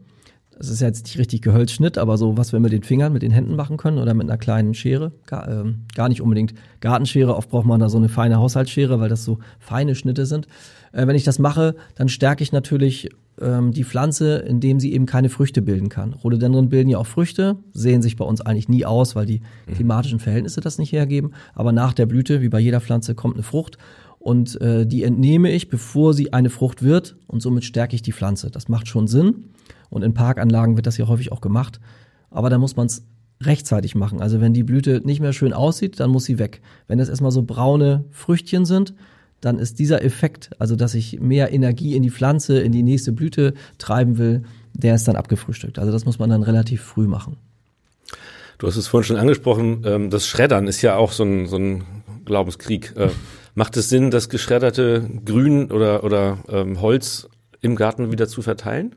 [0.61, 3.23] das ist ja jetzt nicht richtig Gehölzschnitt, aber so, was wir mit den Fingern, mit
[3.23, 5.11] den Händen machen können oder mit einer kleinen Schere.
[5.25, 9.09] Gar, ähm, gar nicht unbedingt Gartenschere, oft braucht man da so eine feine Haushaltsschere, weil
[9.09, 10.47] das so feine Schnitte sind.
[10.91, 13.09] Äh, wenn ich das mache, dann stärke ich natürlich
[13.41, 16.13] ähm, die Pflanze, indem sie eben keine Früchte bilden kann.
[16.13, 19.73] Rhododendron bilden ja auch Früchte, sehen sich bei uns eigentlich nie aus, weil die mhm.
[19.73, 21.31] klimatischen Verhältnisse das nicht hergeben.
[21.53, 23.77] Aber nach der Blüte, wie bei jeder Pflanze, kommt eine Frucht
[24.19, 28.11] und äh, die entnehme ich, bevor sie eine Frucht wird und somit stärke ich die
[28.11, 28.51] Pflanze.
[28.51, 29.45] Das macht schon Sinn.
[29.89, 31.79] Und in Parkanlagen wird das ja häufig auch gemacht.
[32.29, 33.03] Aber da muss man es
[33.41, 34.21] rechtzeitig machen.
[34.21, 36.61] Also wenn die Blüte nicht mehr schön aussieht, dann muss sie weg.
[36.87, 38.93] Wenn es erstmal so braune Früchtchen sind,
[39.41, 43.11] dann ist dieser Effekt, also dass ich mehr Energie in die Pflanze, in die nächste
[43.11, 45.79] Blüte treiben will, der ist dann abgefrühstückt.
[45.79, 47.37] Also das muss man dann relativ früh machen.
[48.57, 51.57] Du hast es vorhin schon angesprochen, ähm, das Schreddern ist ja auch so ein, so
[51.57, 51.83] ein
[52.25, 52.93] Glaubenskrieg.
[52.95, 53.09] Äh,
[53.55, 57.27] macht es Sinn, das geschredderte Grün oder, oder ähm, Holz
[57.61, 58.95] im Garten wieder zu verteilen?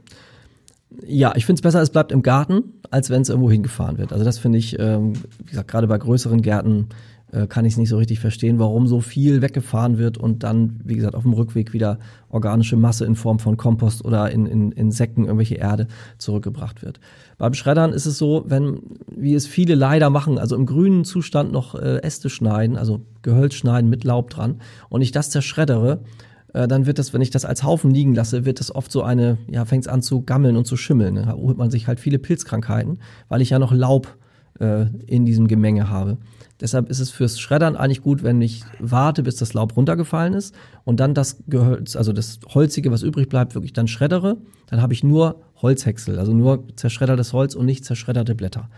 [1.07, 4.13] Ja, ich finde es besser, es bleibt im Garten, als wenn es irgendwo hingefahren wird.
[4.13, 6.89] Also das finde ich, ähm, wie gesagt, gerade bei größeren Gärten
[7.35, 10.81] äh, kann ich es nicht so richtig verstehen, warum so viel weggefahren wird und dann,
[10.85, 14.73] wie gesagt, auf dem Rückweg wieder organische Masse in Form von Kompost oder in, in,
[14.73, 17.01] in Säcken irgendwelche Erde zurückgebracht wird.
[17.37, 21.51] Beim Schreddern ist es so, wenn, wie es viele leider machen, also im grünen Zustand
[21.53, 26.01] noch äh, Äste schneiden, also Gehölz schneiden mit Laub dran und ich das zerschreddere,
[26.53, 29.03] äh, dann wird das, wenn ich das als Haufen liegen lasse, wird das oft so
[29.03, 31.17] eine, ja, fängt es an zu gammeln und zu schimmeln.
[31.17, 34.17] Da holt man sich halt viele Pilzkrankheiten, weil ich ja noch Laub
[34.61, 36.19] äh, in diesem Gemenge habe.
[36.61, 40.55] Deshalb ist es fürs Schreddern eigentlich gut, wenn ich warte, bis das Laub runtergefallen ist
[40.85, 44.37] und dann das Gehölz, also das Holzige, was übrig bleibt, wirklich dann schreddere.
[44.69, 48.69] Dann habe ich nur Holzhäcksel, also nur zerschreddertes Holz und nicht zerschredderte Blätter.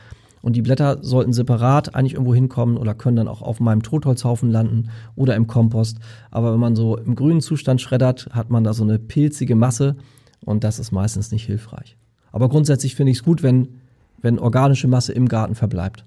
[0.43, 4.51] Und die Blätter sollten separat eigentlich irgendwo hinkommen oder können dann auch auf meinem Totholzhaufen
[4.51, 5.99] landen oder im Kompost.
[6.31, 9.97] Aber wenn man so im grünen Zustand schreddert, hat man da so eine pilzige Masse
[10.45, 11.97] und das ist meistens nicht hilfreich.
[12.33, 13.81] Aber grundsätzlich finde ich es gut, wenn,
[14.23, 16.05] wenn organische Masse im Garten verbleibt.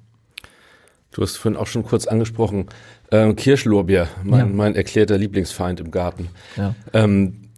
[1.11, 2.67] Du hast vorhin auch schon kurz angesprochen,
[3.11, 4.45] äh, Kirschlorbeer, mein, ja.
[4.45, 6.29] mein erklärter Lieblingsfeind im Garten.
[6.55, 6.75] Ja.
[6.93, 7.49] Ähm,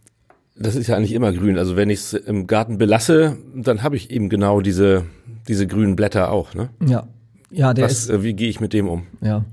[0.56, 1.58] das ist ja eigentlich immer grün.
[1.58, 5.04] Also wenn ich es im Garten belasse, dann habe ich eben genau diese,
[5.48, 6.54] diese grünen Blätter auch.
[6.54, 6.70] Ne?
[6.86, 7.06] Ja.
[7.50, 8.10] Ja, der Was, ist.
[8.10, 9.06] Äh, wie gehe ich mit dem um?
[9.20, 9.44] Ja.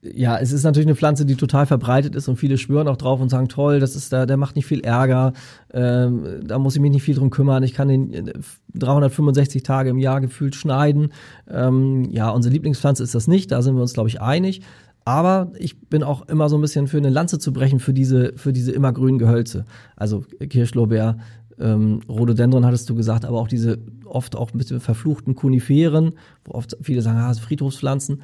[0.00, 3.20] Ja, es ist natürlich eine Pflanze, die total verbreitet ist und viele schwören auch drauf
[3.20, 5.32] und sagen, toll, das ist da, der macht nicht viel Ärger,
[5.72, 8.32] ähm, da muss ich mich nicht viel drum kümmern, ich kann den
[8.74, 11.12] 365 äh, Tage im Jahr gefühlt schneiden.
[11.50, 14.62] Ähm, ja, unsere Lieblingspflanze ist das nicht, da sind wir uns, glaube ich, einig.
[15.04, 18.34] Aber ich bin auch immer so ein bisschen für eine Lanze zu brechen für diese,
[18.36, 19.64] für diese immergrünen Gehölze.
[19.96, 21.16] Also Kirschlorbeer,
[21.58, 26.12] ähm, Rhododendron hattest du gesagt, aber auch diese oft auch mit verfluchten Koniferen,
[26.44, 28.22] wo oft viele sagen, ah, Friedhofspflanzen.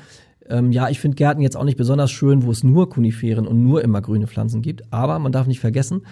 [0.48, 3.62] Ähm, ja, ich finde Gärten jetzt auch nicht besonders schön, wo es nur Koniferen und
[3.62, 4.92] nur immergrüne Pflanzen gibt.
[4.92, 6.02] Aber man darf nicht vergessen,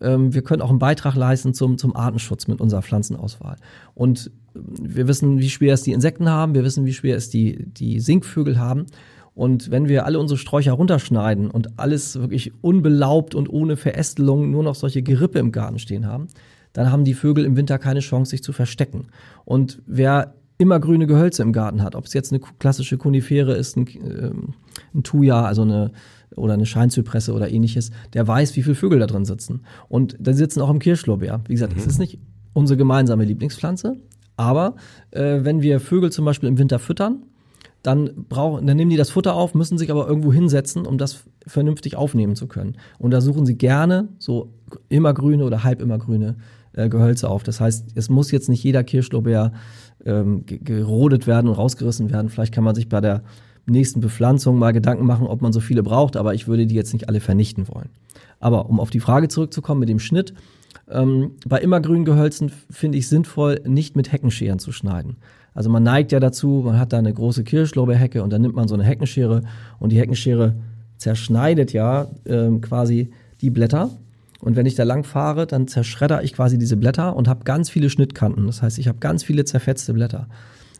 [0.00, 3.56] ähm, wir können auch einen Beitrag leisten zum, zum Artenschutz mit unserer Pflanzenauswahl.
[3.94, 7.66] Und wir wissen, wie schwer es die Insekten haben, wir wissen, wie schwer es die,
[7.66, 8.86] die Singvögel haben.
[9.34, 14.64] Und wenn wir alle unsere Sträucher runterschneiden und alles wirklich unbelaubt und ohne Verästelung nur
[14.64, 16.26] noch solche Gerippe im Garten stehen haben,
[16.72, 19.06] dann haben die Vögel im Winter keine Chance, sich zu verstecken.
[19.44, 23.76] Und wer immer grüne Gehölze im Garten hat, ob es jetzt eine klassische Konifere ist,
[23.76, 24.30] ein, äh,
[24.94, 25.92] ein Thuja, also eine
[26.36, 29.62] oder eine Scheinzypresse oder ähnliches, der weiß, wie viele Vögel da drin sitzen.
[29.88, 31.40] Und da sitzen auch im Kirschlorbeer.
[31.46, 31.90] Wie gesagt, es mhm.
[31.90, 32.18] ist nicht
[32.52, 33.96] unsere gemeinsame Lieblingspflanze,
[34.36, 34.76] aber
[35.10, 37.22] äh, wenn wir Vögel zum Beispiel im Winter füttern,
[37.82, 41.24] dann brauchen, dann nehmen die das Futter auf, müssen sich aber irgendwo hinsetzen, um das
[41.46, 42.76] vernünftig aufnehmen zu können.
[42.98, 44.52] Und da suchen sie gerne so
[44.88, 46.36] immergrüne oder halb immergrüne
[46.78, 47.42] äh, Gehölze auf.
[47.42, 49.52] Das heißt, es muss jetzt nicht jeder Kirschlorbeer
[50.04, 52.28] ähm, gerodet werden und rausgerissen werden.
[52.28, 53.22] Vielleicht kann man sich bei der
[53.66, 56.92] nächsten Bepflanzung mal Gedanken machen, ob man so viele braucht, aber ich würde die jetzt
[56.92, 57.90] nicht alle vernichten wollen.
[58.40, 60.32] Aber um auf die Frage zurückzukommen mit dem Schnitt,
[60.88, 65.16] ähm, bei immergrünen Gehölzen finde ich sinnvoll, nicht mit Heckenscheren zu schneiden.
[65.54, 68.68] Also man neigt ja dazu, man hat da eine große Kirschlorbeerhecke und dann nimmt man
[68.68, 69.42] so eine Heckenschere
[69.80, 70.54] und die Heckenschere
[70.96, 73.10] zerschneidet ja ähm, quasi
[73.40, 73.90] die Blätter.
[74.40, 77.70] Und wenn ich da lang fahre, dann zerschredder ich quasi diese Blätter und habe ganz
[77.70, 78.46] viele Schnittkanten.
[78.46, 80.28] Das heißt, ich habe ganz viele zerfetzte Blätter.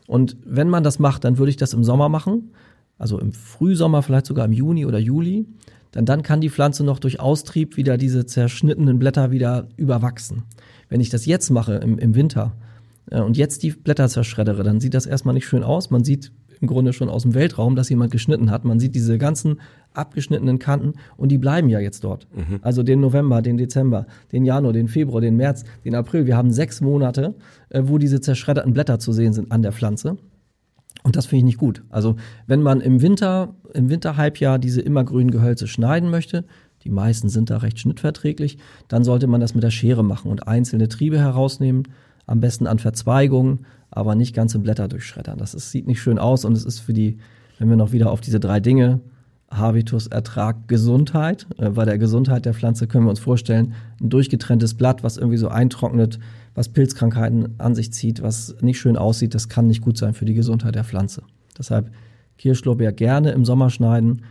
[0.07, 2.51] Und wenn man das macht, dann würde ich das im Sommer machen
[2.99, 5.47] also im Frühsommer, vielleicht sogar im Juni oder Juli,
[5.91, 10.43] dann, dann kann die Pflanze noch durch Austrieb wieder diese zerschnittenen Blätter wieder überwachsen.
[10.89, 12.55] Wenn ich das jetzt mache im, im Winter
[13.09, 15.89] äh, und jetzt die Blätter zerschreddere, dann sieht das erstmal nicht schön aus.
[15.89, 18.65] Man sieht im Grunde schon aus dem Weltraum, dass jemand geschnitten hat.
[18.65, 19.59] Man sieht diese ganzen
[19.93, 22.27] abgeschnittenen Kanten und die bleiben ja jetzt dort.
[22.35, 22.59] Mhm.
[22.61, 26.25] Also den November, den Dezember, den Januar, den Februar, den März, den April.
[26.25, 27.35] Wir haben sechs Monate,
[27.69, 30.17] äh, wo diese zerschredderten Blätter zu sehen sind an der Pflanze.
[31.03, 31.83] Und das finde ich nicht gut.
[31.89, 36.45] Also wenn man im Winter, im Winterhalbjahr diese immergrünen Gehölze schneiden möchte,
[36.83, 40.47] die meisten sind da recht schnittverträglich, dann sollte man das mit der Schere machen und
[40.47, 41.83] einzelne Triebe herausnehmen,
[42.25, 43.65] am besten an Verzweigungen,
[43.99, 45.37] aber nicht ganze Blätter durchschreddern.
[45.37, 47.17] Das ist, sieht nicht schön aus und es ist für die,
[47.59, 49.01] wenn wir noch wieder auf diese drei Dinge,
[49.51, 54.75] Habitus, Ertrag, Gesundheit, äh, bei der Gesundheit der Pflanze können wir uns vorstellen, ein durchgetrenntes
[54.75, 56.19] Blatt, was irgendwie so eintrocknet,
[56.53, 60.25] was Pilzkrankheiten an sich zieht, was nicht schön aussieht, das kann nicht gut sein für
[60.25, 61.23] die Gesundheit der Pflanze.
[61.57, 61.91] Deshalb
[62.37, 64.21] Kirschlorbeer gerne im Sommer schneiden,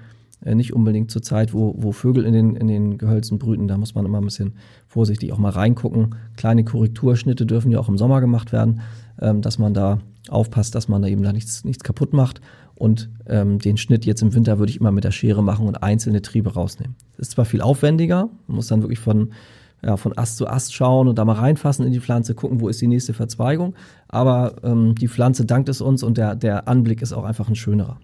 [0.44, 3.66] äh, nicht unbedingt zur Zeit, wo, wo Vögel in den, in den Gehölzen brüten.
[3.66, 4.54] Da muss man immer ein bisschen
[4.86, 6.14] vorsichtig auch mal reingucken.
[6.36, 8.80] Kleine Korrekturschnitte dürfen ja auch im Sommer gemacht werden,
[9.20, 12.40] ähm, dass man da aufpasst, dass man da eben da nichts, nichts kaputt macht.
[12.74, 15.82] Und ähm, den Schnitt jetzt im Winter würde ich immer mit der Schere machen und
[15.82, 16.94] einzelne Triebe rausnehmen.
[17.16, 19.30] Ist zwar viel aufwendiger, man muss dann wirklich von
[19.82, 22.68] ja, von Ast zu Ast schauen und da mal reinfassen in die Pflanze, gucken, wo
[22.68, 23.74] ist die nächste Verzweigung.
[24.08, 27.54] Aber ähm, die Pflanze dankt es uns und der, der Anblick ist auch einfach ein
[27.54, 27.98] schönerer.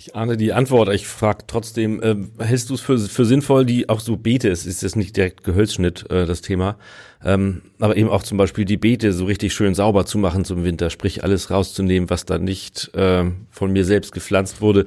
[0.00, 3.88] Ich ahne die Antwort, ich frage trotzdem, äh, hältst du es für, für sinnvoll, die
[3.88, 6.76] auch so Beete, es ist jetzt nicht direkt Gehölzschnitt äh, das Thema,
[7.24, 10.62] ähm, aber eben auch zum Beispiel die Beete so richtig schön sauber zu machen zum
[10.62, 14.84] Winter, sprich alles rauszunehmen, was da nicht äh, von mir selbst gepflanzt wurde,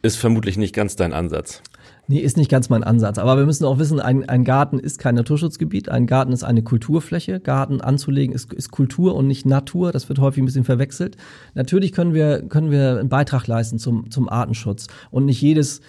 [0.00, 1.62] ist vermutlich nicht ganz dein Ansatz.
[2.08, 3.18] Nee, ist nicht ganz mein Ansatz.
[3.18, 5.88] Aber wir müssen auch wissen, ein, ein Garten ist kein Naturschutzgebiet.
[5.88, 7.40] Ein Garten ist eine Kulturfläche.
[7.40, 9.90] Garten anzulegen ist, ist Kultur und nicht Natur.
[9.90, 11.16] Das wird häufig ein bisschen verwechselt.
[11.54, 14.86] Natürlich können wir, können wir einen Beitrag leisten zum, zum Artenschutz.
[15.10, 15.80] Und nicht jedes,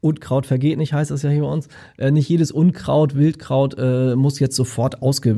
[0.00, 1.68] Unkraut vergeht nicht, heißt das ja hier bei uns.
[1.96, 5.36] Äh, nicht jedes Unkraut, Wildkraut äh, muss jetzt sofort ausge,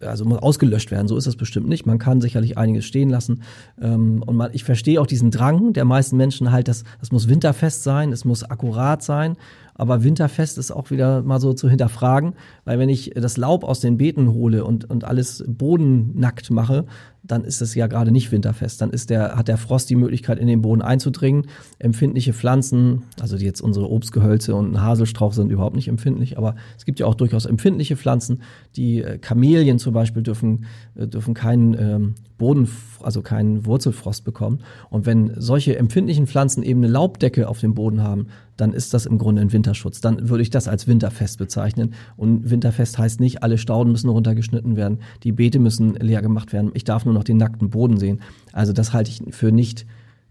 [0.00, 1.06] also muss ausgelöscht werden.
[1.06, 1.86] So ist das bestimmt nicht.
[1.86, 3.42] Man kann sicherlich einiges stehen lassen.
[3.80, 7.28] Ähm, und man, ich verstehe auch diesen Drang der meisten Menschen halt, dass das muss
[7.28, 9.36] winterfest sein, es muss akkurat sein.
[9.76, 12.34] Aber winterfest ist auch wieder mal so zu hinterfragen,
[12.64, 16.86] weil wenn ich das Laub aus den Beeten hole und, und alles bodennackt mache,
[17.26, 18.80] dann ist es ja gerade nicht winterfest.
[18.80, 21.46] Dann ist der, hat der Frost die Möglichkeit, in den Boden einzudringen.
[21.78, 26.84] Empfindliche Pflanzen, also jetzt unsere Obstgehölze und ein Haselstrauch sind überhaupt nicht empfindlich, aber es
[26.84, 28.42] gibt ja auch durchaus empfindliche Pflanzen.
[28.76, 32.68] Die äh, Kamelien zum Beispiel dürfen, äh, dürfen keinen ähm, Boden,
[33.02, 34.60] also keinen Wurzelfrost bekommen.
[34.90, 39.06] Und wenn solche empfindlichen Pflanzen eben eine Laubdecke auf dem Boden haben, dann ist das
[39.06, 40.00] im Grunde ein Winterschutz.
[40.00, 41.94] Dann würde ich das als Winterfest bezeichnen.
[42.16, 46.70] Und Winterfest heißt nicht, alle Stauden müssen runtergeschnitten werden, die Beete müssen leer gemacht werden.
[46.74, 48.20] Ich darf nur noch den nackten Boden sehen.
[48.52, 49.86] Also das halte ich für nicht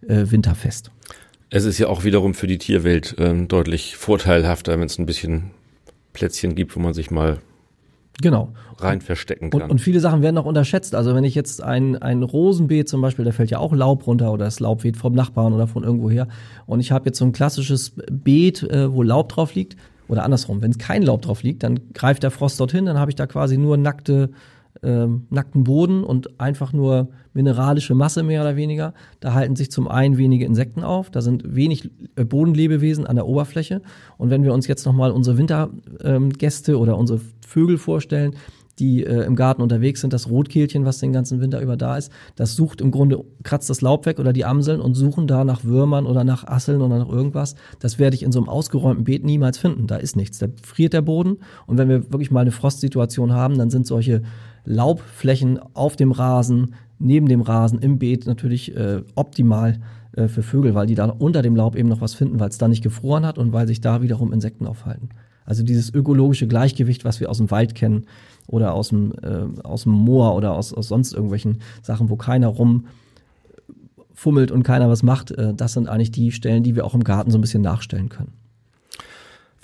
[0.07, 0.91] äh, winterfest.
[1.49, 5.51] Es ist ja auch wiederum für die Tierwelt äh, deutlich vorteilhafter, wenn es ein bisschen
[6.13, 7.39] Plätzchen gibt, wo man sich mal
[8.21, 8.53] genau.
[8.79, 9.63] rein verstecken kann.
[9.63, 10.95] Und, und, viele Sachen werden auch unterschätzt.
[10.95, 14.31] Also wenn ich jetzt ein, ein Rosenbeet zum Beispiel, da fällt ja auch Laub runter
[14.31, 16.27] oder das Laub weht vom Nachbarn oder von irgendwoher.
[16.65, 19.75] Und ich habe jetzt so ein klassisches Beet, äh, wo Laub drauf liegt.
[20.07, 23.15] Oder andersrum, wenn kein Laub drauf liegt, dann greift der Frost dorthin, dann habe ich
[23.15, 24.29] da quasi nur nackte
[24.83, 28.93] ähm, nackten Boden und einfach nur mineralische Masse mehr oder weniger.
[29.19, 33.27] Da halten sich zum einen wenige Insekten auf, da sind wenig äh, Bodenlebewesen an der
[33.27, 33.81] Oberfläche.
[34.17, 38.35] Und wenn wir uns jetzt nochmal unsere Wintergäste ähm, oder unsere Vögel vorstellen,
[38.79, 42.11] die äh, im Garten unterwegs sind, das Rotkehlchen, was den ganzen Winter über da ist,
[42.35, 45.63] das sucht im Grunde, kratzt das Laub weg oder die Amseln und suchen da nach
[45.63, 47.55] Würmern oder nach Asseln oder nach irgendwas.
[47.79, 49.87] Das werde ich in so einem ausgeräumten Beet niemals finden.
[49.87, 50.39] Da ist nichts.
[50.39, 51.37] Da friert der Boden.
[51.67, 54.23] Und wenn wir wirklich mal eine Frostsituation haben, dann sind solche
[54.65, 59.79] Laubflächen auf dem Rasen, neben dem Rasen, im Beet natürlich äh, optimal
[60.15, 62.57] äh, für Vögel, weil die da unter dem Laub eben noch was finden, weil es
[62.57, 65.09] da nicht gefroren hat und weil sich da wiederum Insekten aufhalten.
[65.45, 68.05] Also dieses ökologische Gleichgewicht, was wir aus dem Wald kennen
[68.47, 72.47] oder aus dem, äh, aus dem Moor oder aus, aus sonst irgendwelchen Sachen, wo keiner
[72.47, 77.03] rumfummelt und keiner was macht, äh, das sind eigentlich die Stellen, die wir auch im
[77.03, 78.33] Garten so ein bisschen nachstellen können.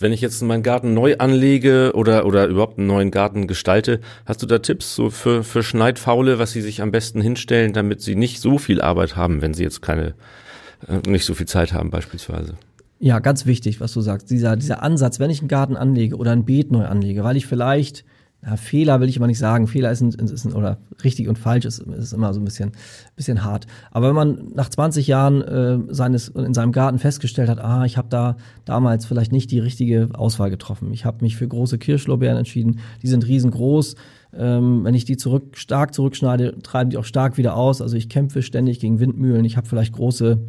[0.02, 4.42] Wenn ich jetzt meinen Garten neu anlege oder, oder überhaupt einen neuen Garten gestalte, hast
[4.42, 8.16] du da Tipps so für, für Schneidfaule, was sie sich am besten hinstellen, damit sie
[8.16, 10.16] nicht so viel Arbeit haben, wenn sie jetzt keine,
[10.88, 12.56] äh, nicht so viel Zeit haben beispielsweise?
[13.00, 14.30] Ja, ganz wichtig, was du sagst.
[14.30, 17.48] Dieser, dieser Ansatz, wenn ich einen Garten anlege oder ein Beet neu anlege, weil ich
[17.48, 18.06] vielleicht,
[18.44, 21.38] na, Fehler will ich immer nicht sagen, Fehler ist, ein, ist ein, oder richtig und
[21.38, 22.72] falsch ist, ist immer so ein bisschen,
[23.16, 23.68] bisschen hart.
[23.92, 27.98] Aber wenn man nach 20 Jahren äh, seines, in seinem Garten festgestellt hat, ah, ich
[27.98, 30.92] habe da damals vielleicht nicht die richtige Auswahl getroffen.
[30.92, 33.96] Ich habe mich für große Kirschlorbeeren entschieden, die sind riesengroß.
[34.34, 37.82] Ähm, wenn ich die zurück, stark zurückschneide, treiben die auch stark wieder aus.
[37.82, 39.46] Also ich kämpfe ständig gegen Windmühlen.
[39.46, 40.40] Ich habe vielleicht große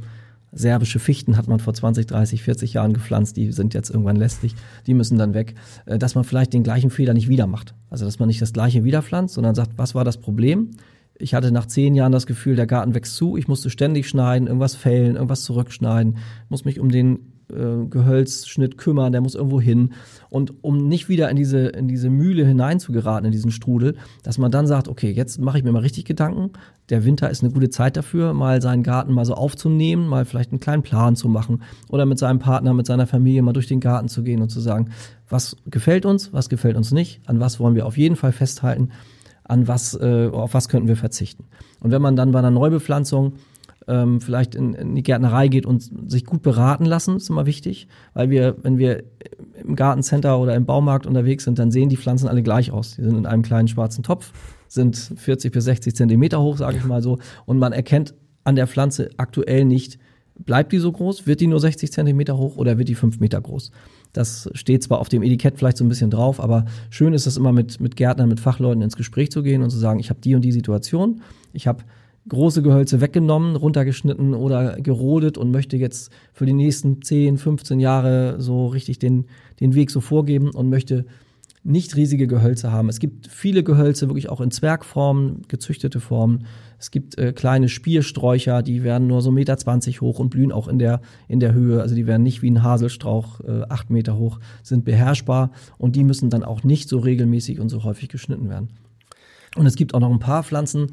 [0.55, 4.55] Serbische Fichten hat man vor 20, 30, 40 Jahren gepflanzt, die sind jetzt irgendwann lästig,
[4.87, 5.55] die müssen dann weg,
[5.87, 7.75] äh, dass man vielleicht den gleichen Fehler nicht wieder macht.
[7.89, 10.73] Also dass man nicht das gleiche wieder pflanzt, sondern sagt, was war das Problem?
[11.19, 14.47] Ich hatte nach zehn Jahren das Gefühl, der Garten wächst zu, ich musste ständig schneiden,
[14.47, 19.93] irgendwas fällen, irgendwas zurückschneiden, muss mich um den äh, Gehölzschnitt kümmern, der muss irgendwo hin.
[20.31, 24.51] Und um nicht wieder in diese, in diese Mühle hineinzugeraten, in diesen Strudel, dass man
[24.51, 26.51] dann sagt, okay, jetzt mache ich mir mal richtig Gedanken.
[26.89, 30.51] Der Winter ist eine gute Zeit dafür, mal seinen Garten mal so aufzunehmen, mal vielleicht
[30.51, 33.81] einen kleinen Plan zu machen oder mit seinem Partner, mit seiner Familie mal durch den
[33.81, 34.91] Garten zu gehen und zu sagen,
[35.29, 38.91] was gefällt uns, was gefällt uns nicht, an was wollen wir auf jeden Fall festhalten,
[39.45, 41.45] an was, äh, auf was könnten wir verzichten.
[41.81, 43.35] Und wenn man dann bei einer Neubepflanzung
[43.93, 47.89] ähm, vielleicht in, in die Gärtnerei geht und sich gut beraten lassen, ist immer wichtig,
[48.15, 49.05] weil wir, wenn wir
[49.63, 52.97] im Gartencenter oder im Baumarkt unterwegs sind, dann sehen die Pflanzen alle gleich aus.
[52.97, 54.33] Die sind in einem kleinen schwarzen Topf,
[54.67, 58.67] sind 40 bis 60 Zentimeter hoch, sage ich mal so, und man erkennt an der
[58.67, 59.99] Pflanze aktuell nicht,
[60.39, 63.41] bleibt die so groß, wird die nur 60 Zentimeter hoch oder wird die 5 Meter
[63.41, 63.71] groß.
[64.15, 67.37] Das steht zwar auf dem Etikett vielleicht so ein bisschen drauf, aber schön ist es
[67.37, 70.21] immer mit, mit Gärtnern, mit Fachleuten ins Gespräch zu gehen und zu sagen, ich habe
[70.21, 71.21] die und die Situation,
[71.53, 71.85] ich habe
[72.29, 78.41] große Gehölze weggenommen, runtergeschnitten oder gerodet und möchte jetzt für die nächsten 10, 15 Jahre
[78.41, 79.27] so richtig den,
[79.61, 81.05] den Weg so vorgeben und möchte
[81.65, 82.89] nicht riesige Gehölze haben.
[82.89, 86.47] Es gibt viele Gehölze, wirklich auch in Zwergformen, gezüchtete Formen.
[86.79, 90.67] Es gibt äh, kleine Spiersträucher, die werden nur so 1,20 Meter hoch und blühen auch
[90.67, 91.81] in der, in der Höhe.
[91.81, 96.03] Also die werden nicht wie ein Haselstrauch äh, 8 Meter hoch, sind beherrschbar und die
[96.03, 98.71] müssen dann auch nicht so regelmäßig und so häufig geschnitten werden.
[99.57, 100.89] Und es gibt auch noch ein paar Pflanzen,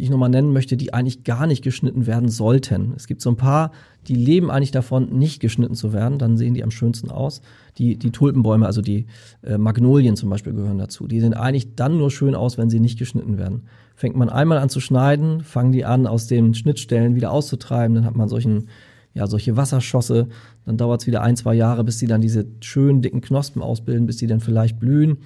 [0.00, 2.94] die ich nochmal nennen möchte, die eigentlich gar nicht geschnitten werden sollten.
[2.96, 3.70] Es gibt so ein paar,
[4.08, 6.18] die leben eigentlich davon, nicht geschnitten zu werden.
[6.18, 7.42] Dann sehen die am schönsten aus.
[7.76, 9.04] Die, die Tulpenbäume, also die
[9.42, 11.06] äh, Magnolien zum Beispiel gehören dazu.
[11.06, 13.64] Die sehen eigentlich dann nur schön aus, wenn sie nicht geschnitten werden.
[13.94, 17.94] Fängt man einmal an zu schneiden, fangen die an, aus den Schnittstellen wieder auszutreiben.
[17.94, 18.68] Dann hat man solchen,
[19.12, 20.28] ja, solche Wasserschosse.
[20.64, 24.06] Dann dauert es wieder ein, zwei Jahre, bis sie dann diese schönen dicken Knospen ausbilden,
[24.06, 25.18] bis sie dann vielleicht blühen.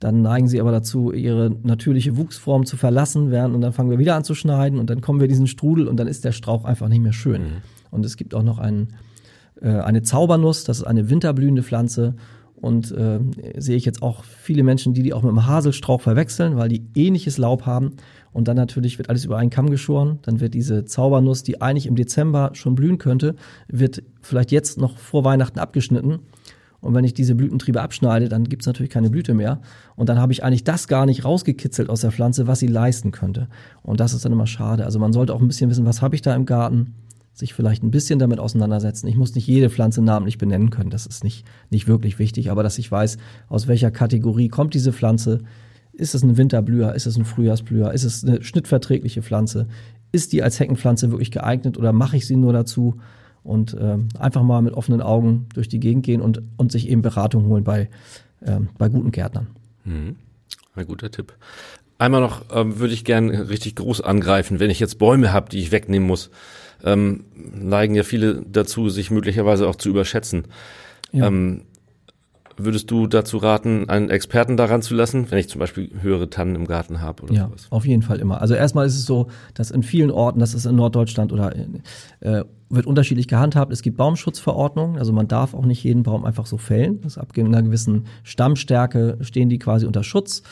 [0.00, 3.98] Dann neigen sie aber dazu, ihre natürliche Wuchsform zu verlassen werden und dann fangen wir
[3.98, 6.64] wieder an zu schneiden und dann kommen wir diesen Strudel und dann ist der Strauch
[6.64, 7.42] einfach nicht mehr schön.
[7.42, 7.62] Mhm.
[7.90, 8.94] Und es gibt auch noch einen,
[9.60, 12.14] äh, eine Zaubernuss, das ist eine winterblühende Pflanze
[12.54, 13.20] und äh,
[13.58, 16.86] sehe ich jetzt auch viele Menschen, die die auch mit dem Haselstrauch verwechseln, weil die
[16.94, 17.92] ähnliches Laub haben
[18.32, 20.18] und dann natürlich wird alles über einen Kamm geschoren.
[20.22, 23.34] Dann wird diese Zaubernuss, die eigentlich im Dezember schon blühen könnte,
[23.68, 26.20] wird vielleicht jetzt noch vor Weihnachten abgeschnitten
[26.80, 29.60] und wenn ich diese Blütentriebe abschneide, dann gibt es natürlich keine Blüte mehr.
[29.96, 33.10] Und dann habe ich eigentlich das gar nicht rausgekitzelt aus der Pflanze, was sie leisten
[33.10, 33.48] könnte.
[33.82, 34.84] Und das ist dann immer schade.
[34.84, 36.94] Also man sollte auch ein bisschen wissen, was habe ich da im Garten,
[37.32, 39.06] sich vielleicht ein bisschen damit auseinandersetzen.
[39.06, 42.62] Ich muss nicht jede Pflanze namentlich benennen können, das ist nicht, nicht wirklich wichtig, aber
[42.62, 45.40] dass ich weiß, aus welcher Kategorie kommt diese Pflanze.
[45.92, 46.94] Ist es ein Winterblüher?
[46.94, 47.92] Ist es ein Frühjahrsblüher?
[47.92, 49.68] Ist es eine schnittverträgliche Pflanze?
[50.12, 52.96] Ist die als Heckenpflanze wirklich geeignet oder mache ich sie nur dazu?
[53.42, 57.02] Und äh, einfach mal mit offenen Augen durch die Gegend gehen und, und sich eben
[57.02, 57.88] Beratung holen bei,
[58.40, 59.48] äh, bei guten Gärtnern.
[59.84, 60.16] Mhm.
[60.74, 61.34] Ein guter Tipp.
[61.98, 65.58] Einmal noch ähm, würde ich gern richtig groß angreifen, wenn ich jetzt Bäume habe, die
[65.58, 66.30] ich wegnehmen muss.
[66.82, 70.44] Ähm, neigen ja viele dazu, sich möglicherweise auch zu überschätzen.
[71.12, 71.26] Ja.
[71.26, 71.62] Ähm,
[72.64, 76.56] Würdest du dazu raten, einen Experten daran zu lassen, wenn ich zum Beispiel höhere Tannen
[76.56, 77.66] im Garten habe oder ja, sowas?
[77.70, 78.40] Auf jeden Fall immer.
[78.42, 81.54] Also erstmal ist es so, dass in vielen Orten, das ist in Norddeutschland oder
[82.20, 83.72] äh, wird unterschiedlich gehandhabt.
[83.72, 87.00] Es gibt Baumschutzverordnungen, also man darf auch nicht jeden Baum einfach so fällen.
[87.02, 90.42] Das ab einer gewissen Stammstärke stehen die quasi unter Schutz.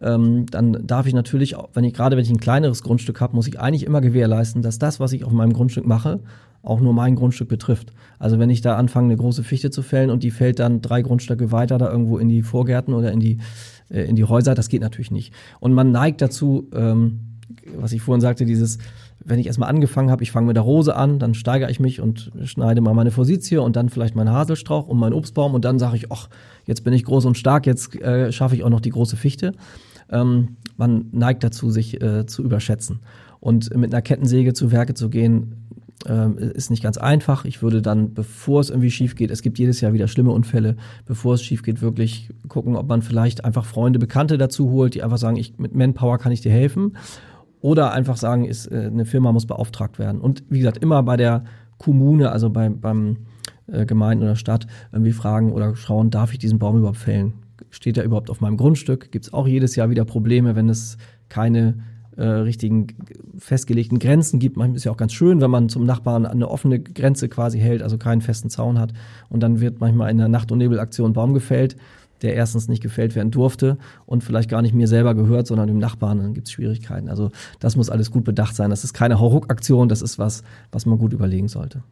[0.00, 3.46] ähm, dann darf ich natürlich, wenn ich gerade wenn ich ein kleineres Grundstück habe, muss
[3.46, 6.20] ich eigentlich immer gewährleisten, dass das, was ich auf meinem Grundstück mache,
[6.62, 7.92] auch nur mein Grundstück betrifft.
[8.18, 11.02] Also wenn ich da anfange, eine große Fichte zu fällen und die fällt dann drei
[11.02, 13.38] Grundstücke weiter da irgendwo in die Vorgärten oder in die
[13.90, 15.32] äh, in die Häuser, das geht natürlich nicht.
[15.60, 17.20] Und man neigt dazu, ähm,
[17.76, 18.78] was ich vorhin sagte, dieses
[19.24, 22.00] wenn ich erstmal angefangen habe, ich fange mit der Rose an, dann steigere ich mich
[22.00, 25.78] und schneide mal meine Forsythie und dann vielleicht meinen Haselstrauch und meinen Obstbaum und dann
[25.78, 26.28] sage ich, ach,
[26.64, 29.52] jetzt bin ich groß und stark, jetzt äh, schaffe ich auch noch die große Fichte.
[30.10, 33.00] Ähm, man neigt dazu, sich äh, zu überschätzen.
[33.40, 35.66] Und mit einer Kettensäge zu Werke zu gehen,
[36.06, 37.44] äh, ist nicht ganz einfach.
[37.44, 40.76] Ich würde dann, bevor es irgendwie schief geht, es gibt jedes Jahr wieder schlimme Unfälle,
[41.06, 45.02] bevor es schief geht, wirklich gucken, ob man vielleicht einfach Freunde, Bekannte dazu holt, die
[45.02, 46.96] einfach sagen, ich, mit Manpower kann ich dir helfen.
[47.60, 50.20] Oder einfach sagen, ist, äh, eine Firma muss beauftragt werden.
[50.20, 51.44] Und wie gesagt, immer bei der
[51.78, 53.18] Kommune, also bei, beim
[53.66, 57.34] äh, Gemeinden oder Stadt, irgendwie fragen oder schauen, darf ich diesen Baum überhaupt fällen?
[57.70, 59.10] Steht er überhaupt auf meinem Grundstück?
[59.10, 60.96] Gibt es auch jedes Jahr wieder Probleme, wenn es
[61.28, 61.74] keine
[62.16, 62.86] äh, richtigen
[63.36, 64.56] festgelegten Grenzen gibt.
[64.56, 67.82] Manchmal ist ja auch ganz schön, wenn man zum Nachbarn eine offene Grenze quasi hält,
[67.82, 68.94] also keinen festen Zaun hat.
[69.28, 71.76] Und dann wird manchmal in der Nacht- und Nebelaktion Baum gefällt,
[72.22, 75.78] der erstens nicht gefällt werden durfte und vielleicht gar nicht mir selber gehört, sondern dem
[75.78, 76.18] Nachbarn.
[76.18, 77.08] Dann gibt es Schwierigkeiten.
[77.08, 78.70] Also das muss alles gut bedacht sein.
[78.70, 80.42] Das ist keine Hauruck-Aktion, das ist was,
[80.72, 81.82] was man gut überlegen sollte.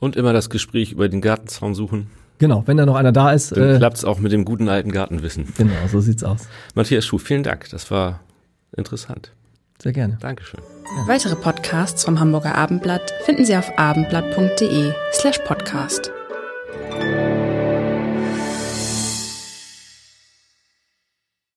[0.00, 2.08] Und immer das Gespräch über den Gartenzaun suchen.
[2.38, 3.56] Genau, wenn da noch einer da ist.
[3.56, 5.46] Dann äh, klappt es auch mit dem guten alten Gartenwissen.
[5.56, 6.48] Genau, so sieht's aus.
[6.74, 7.68] Matthias Schuh, vielen Dank.
[7.70, 8.20] Das war
[8.76, 9.32] interessant.
[9.80, 10.18] Sehr gerne.
[10.20, 10.60] Dankeschön.
[10.84, 11.08] Ja.
[11.08, 16.10] Weitere Podcasts vom Hamburger Abendblatt finden Sie auf abendblatt.de slash podcast.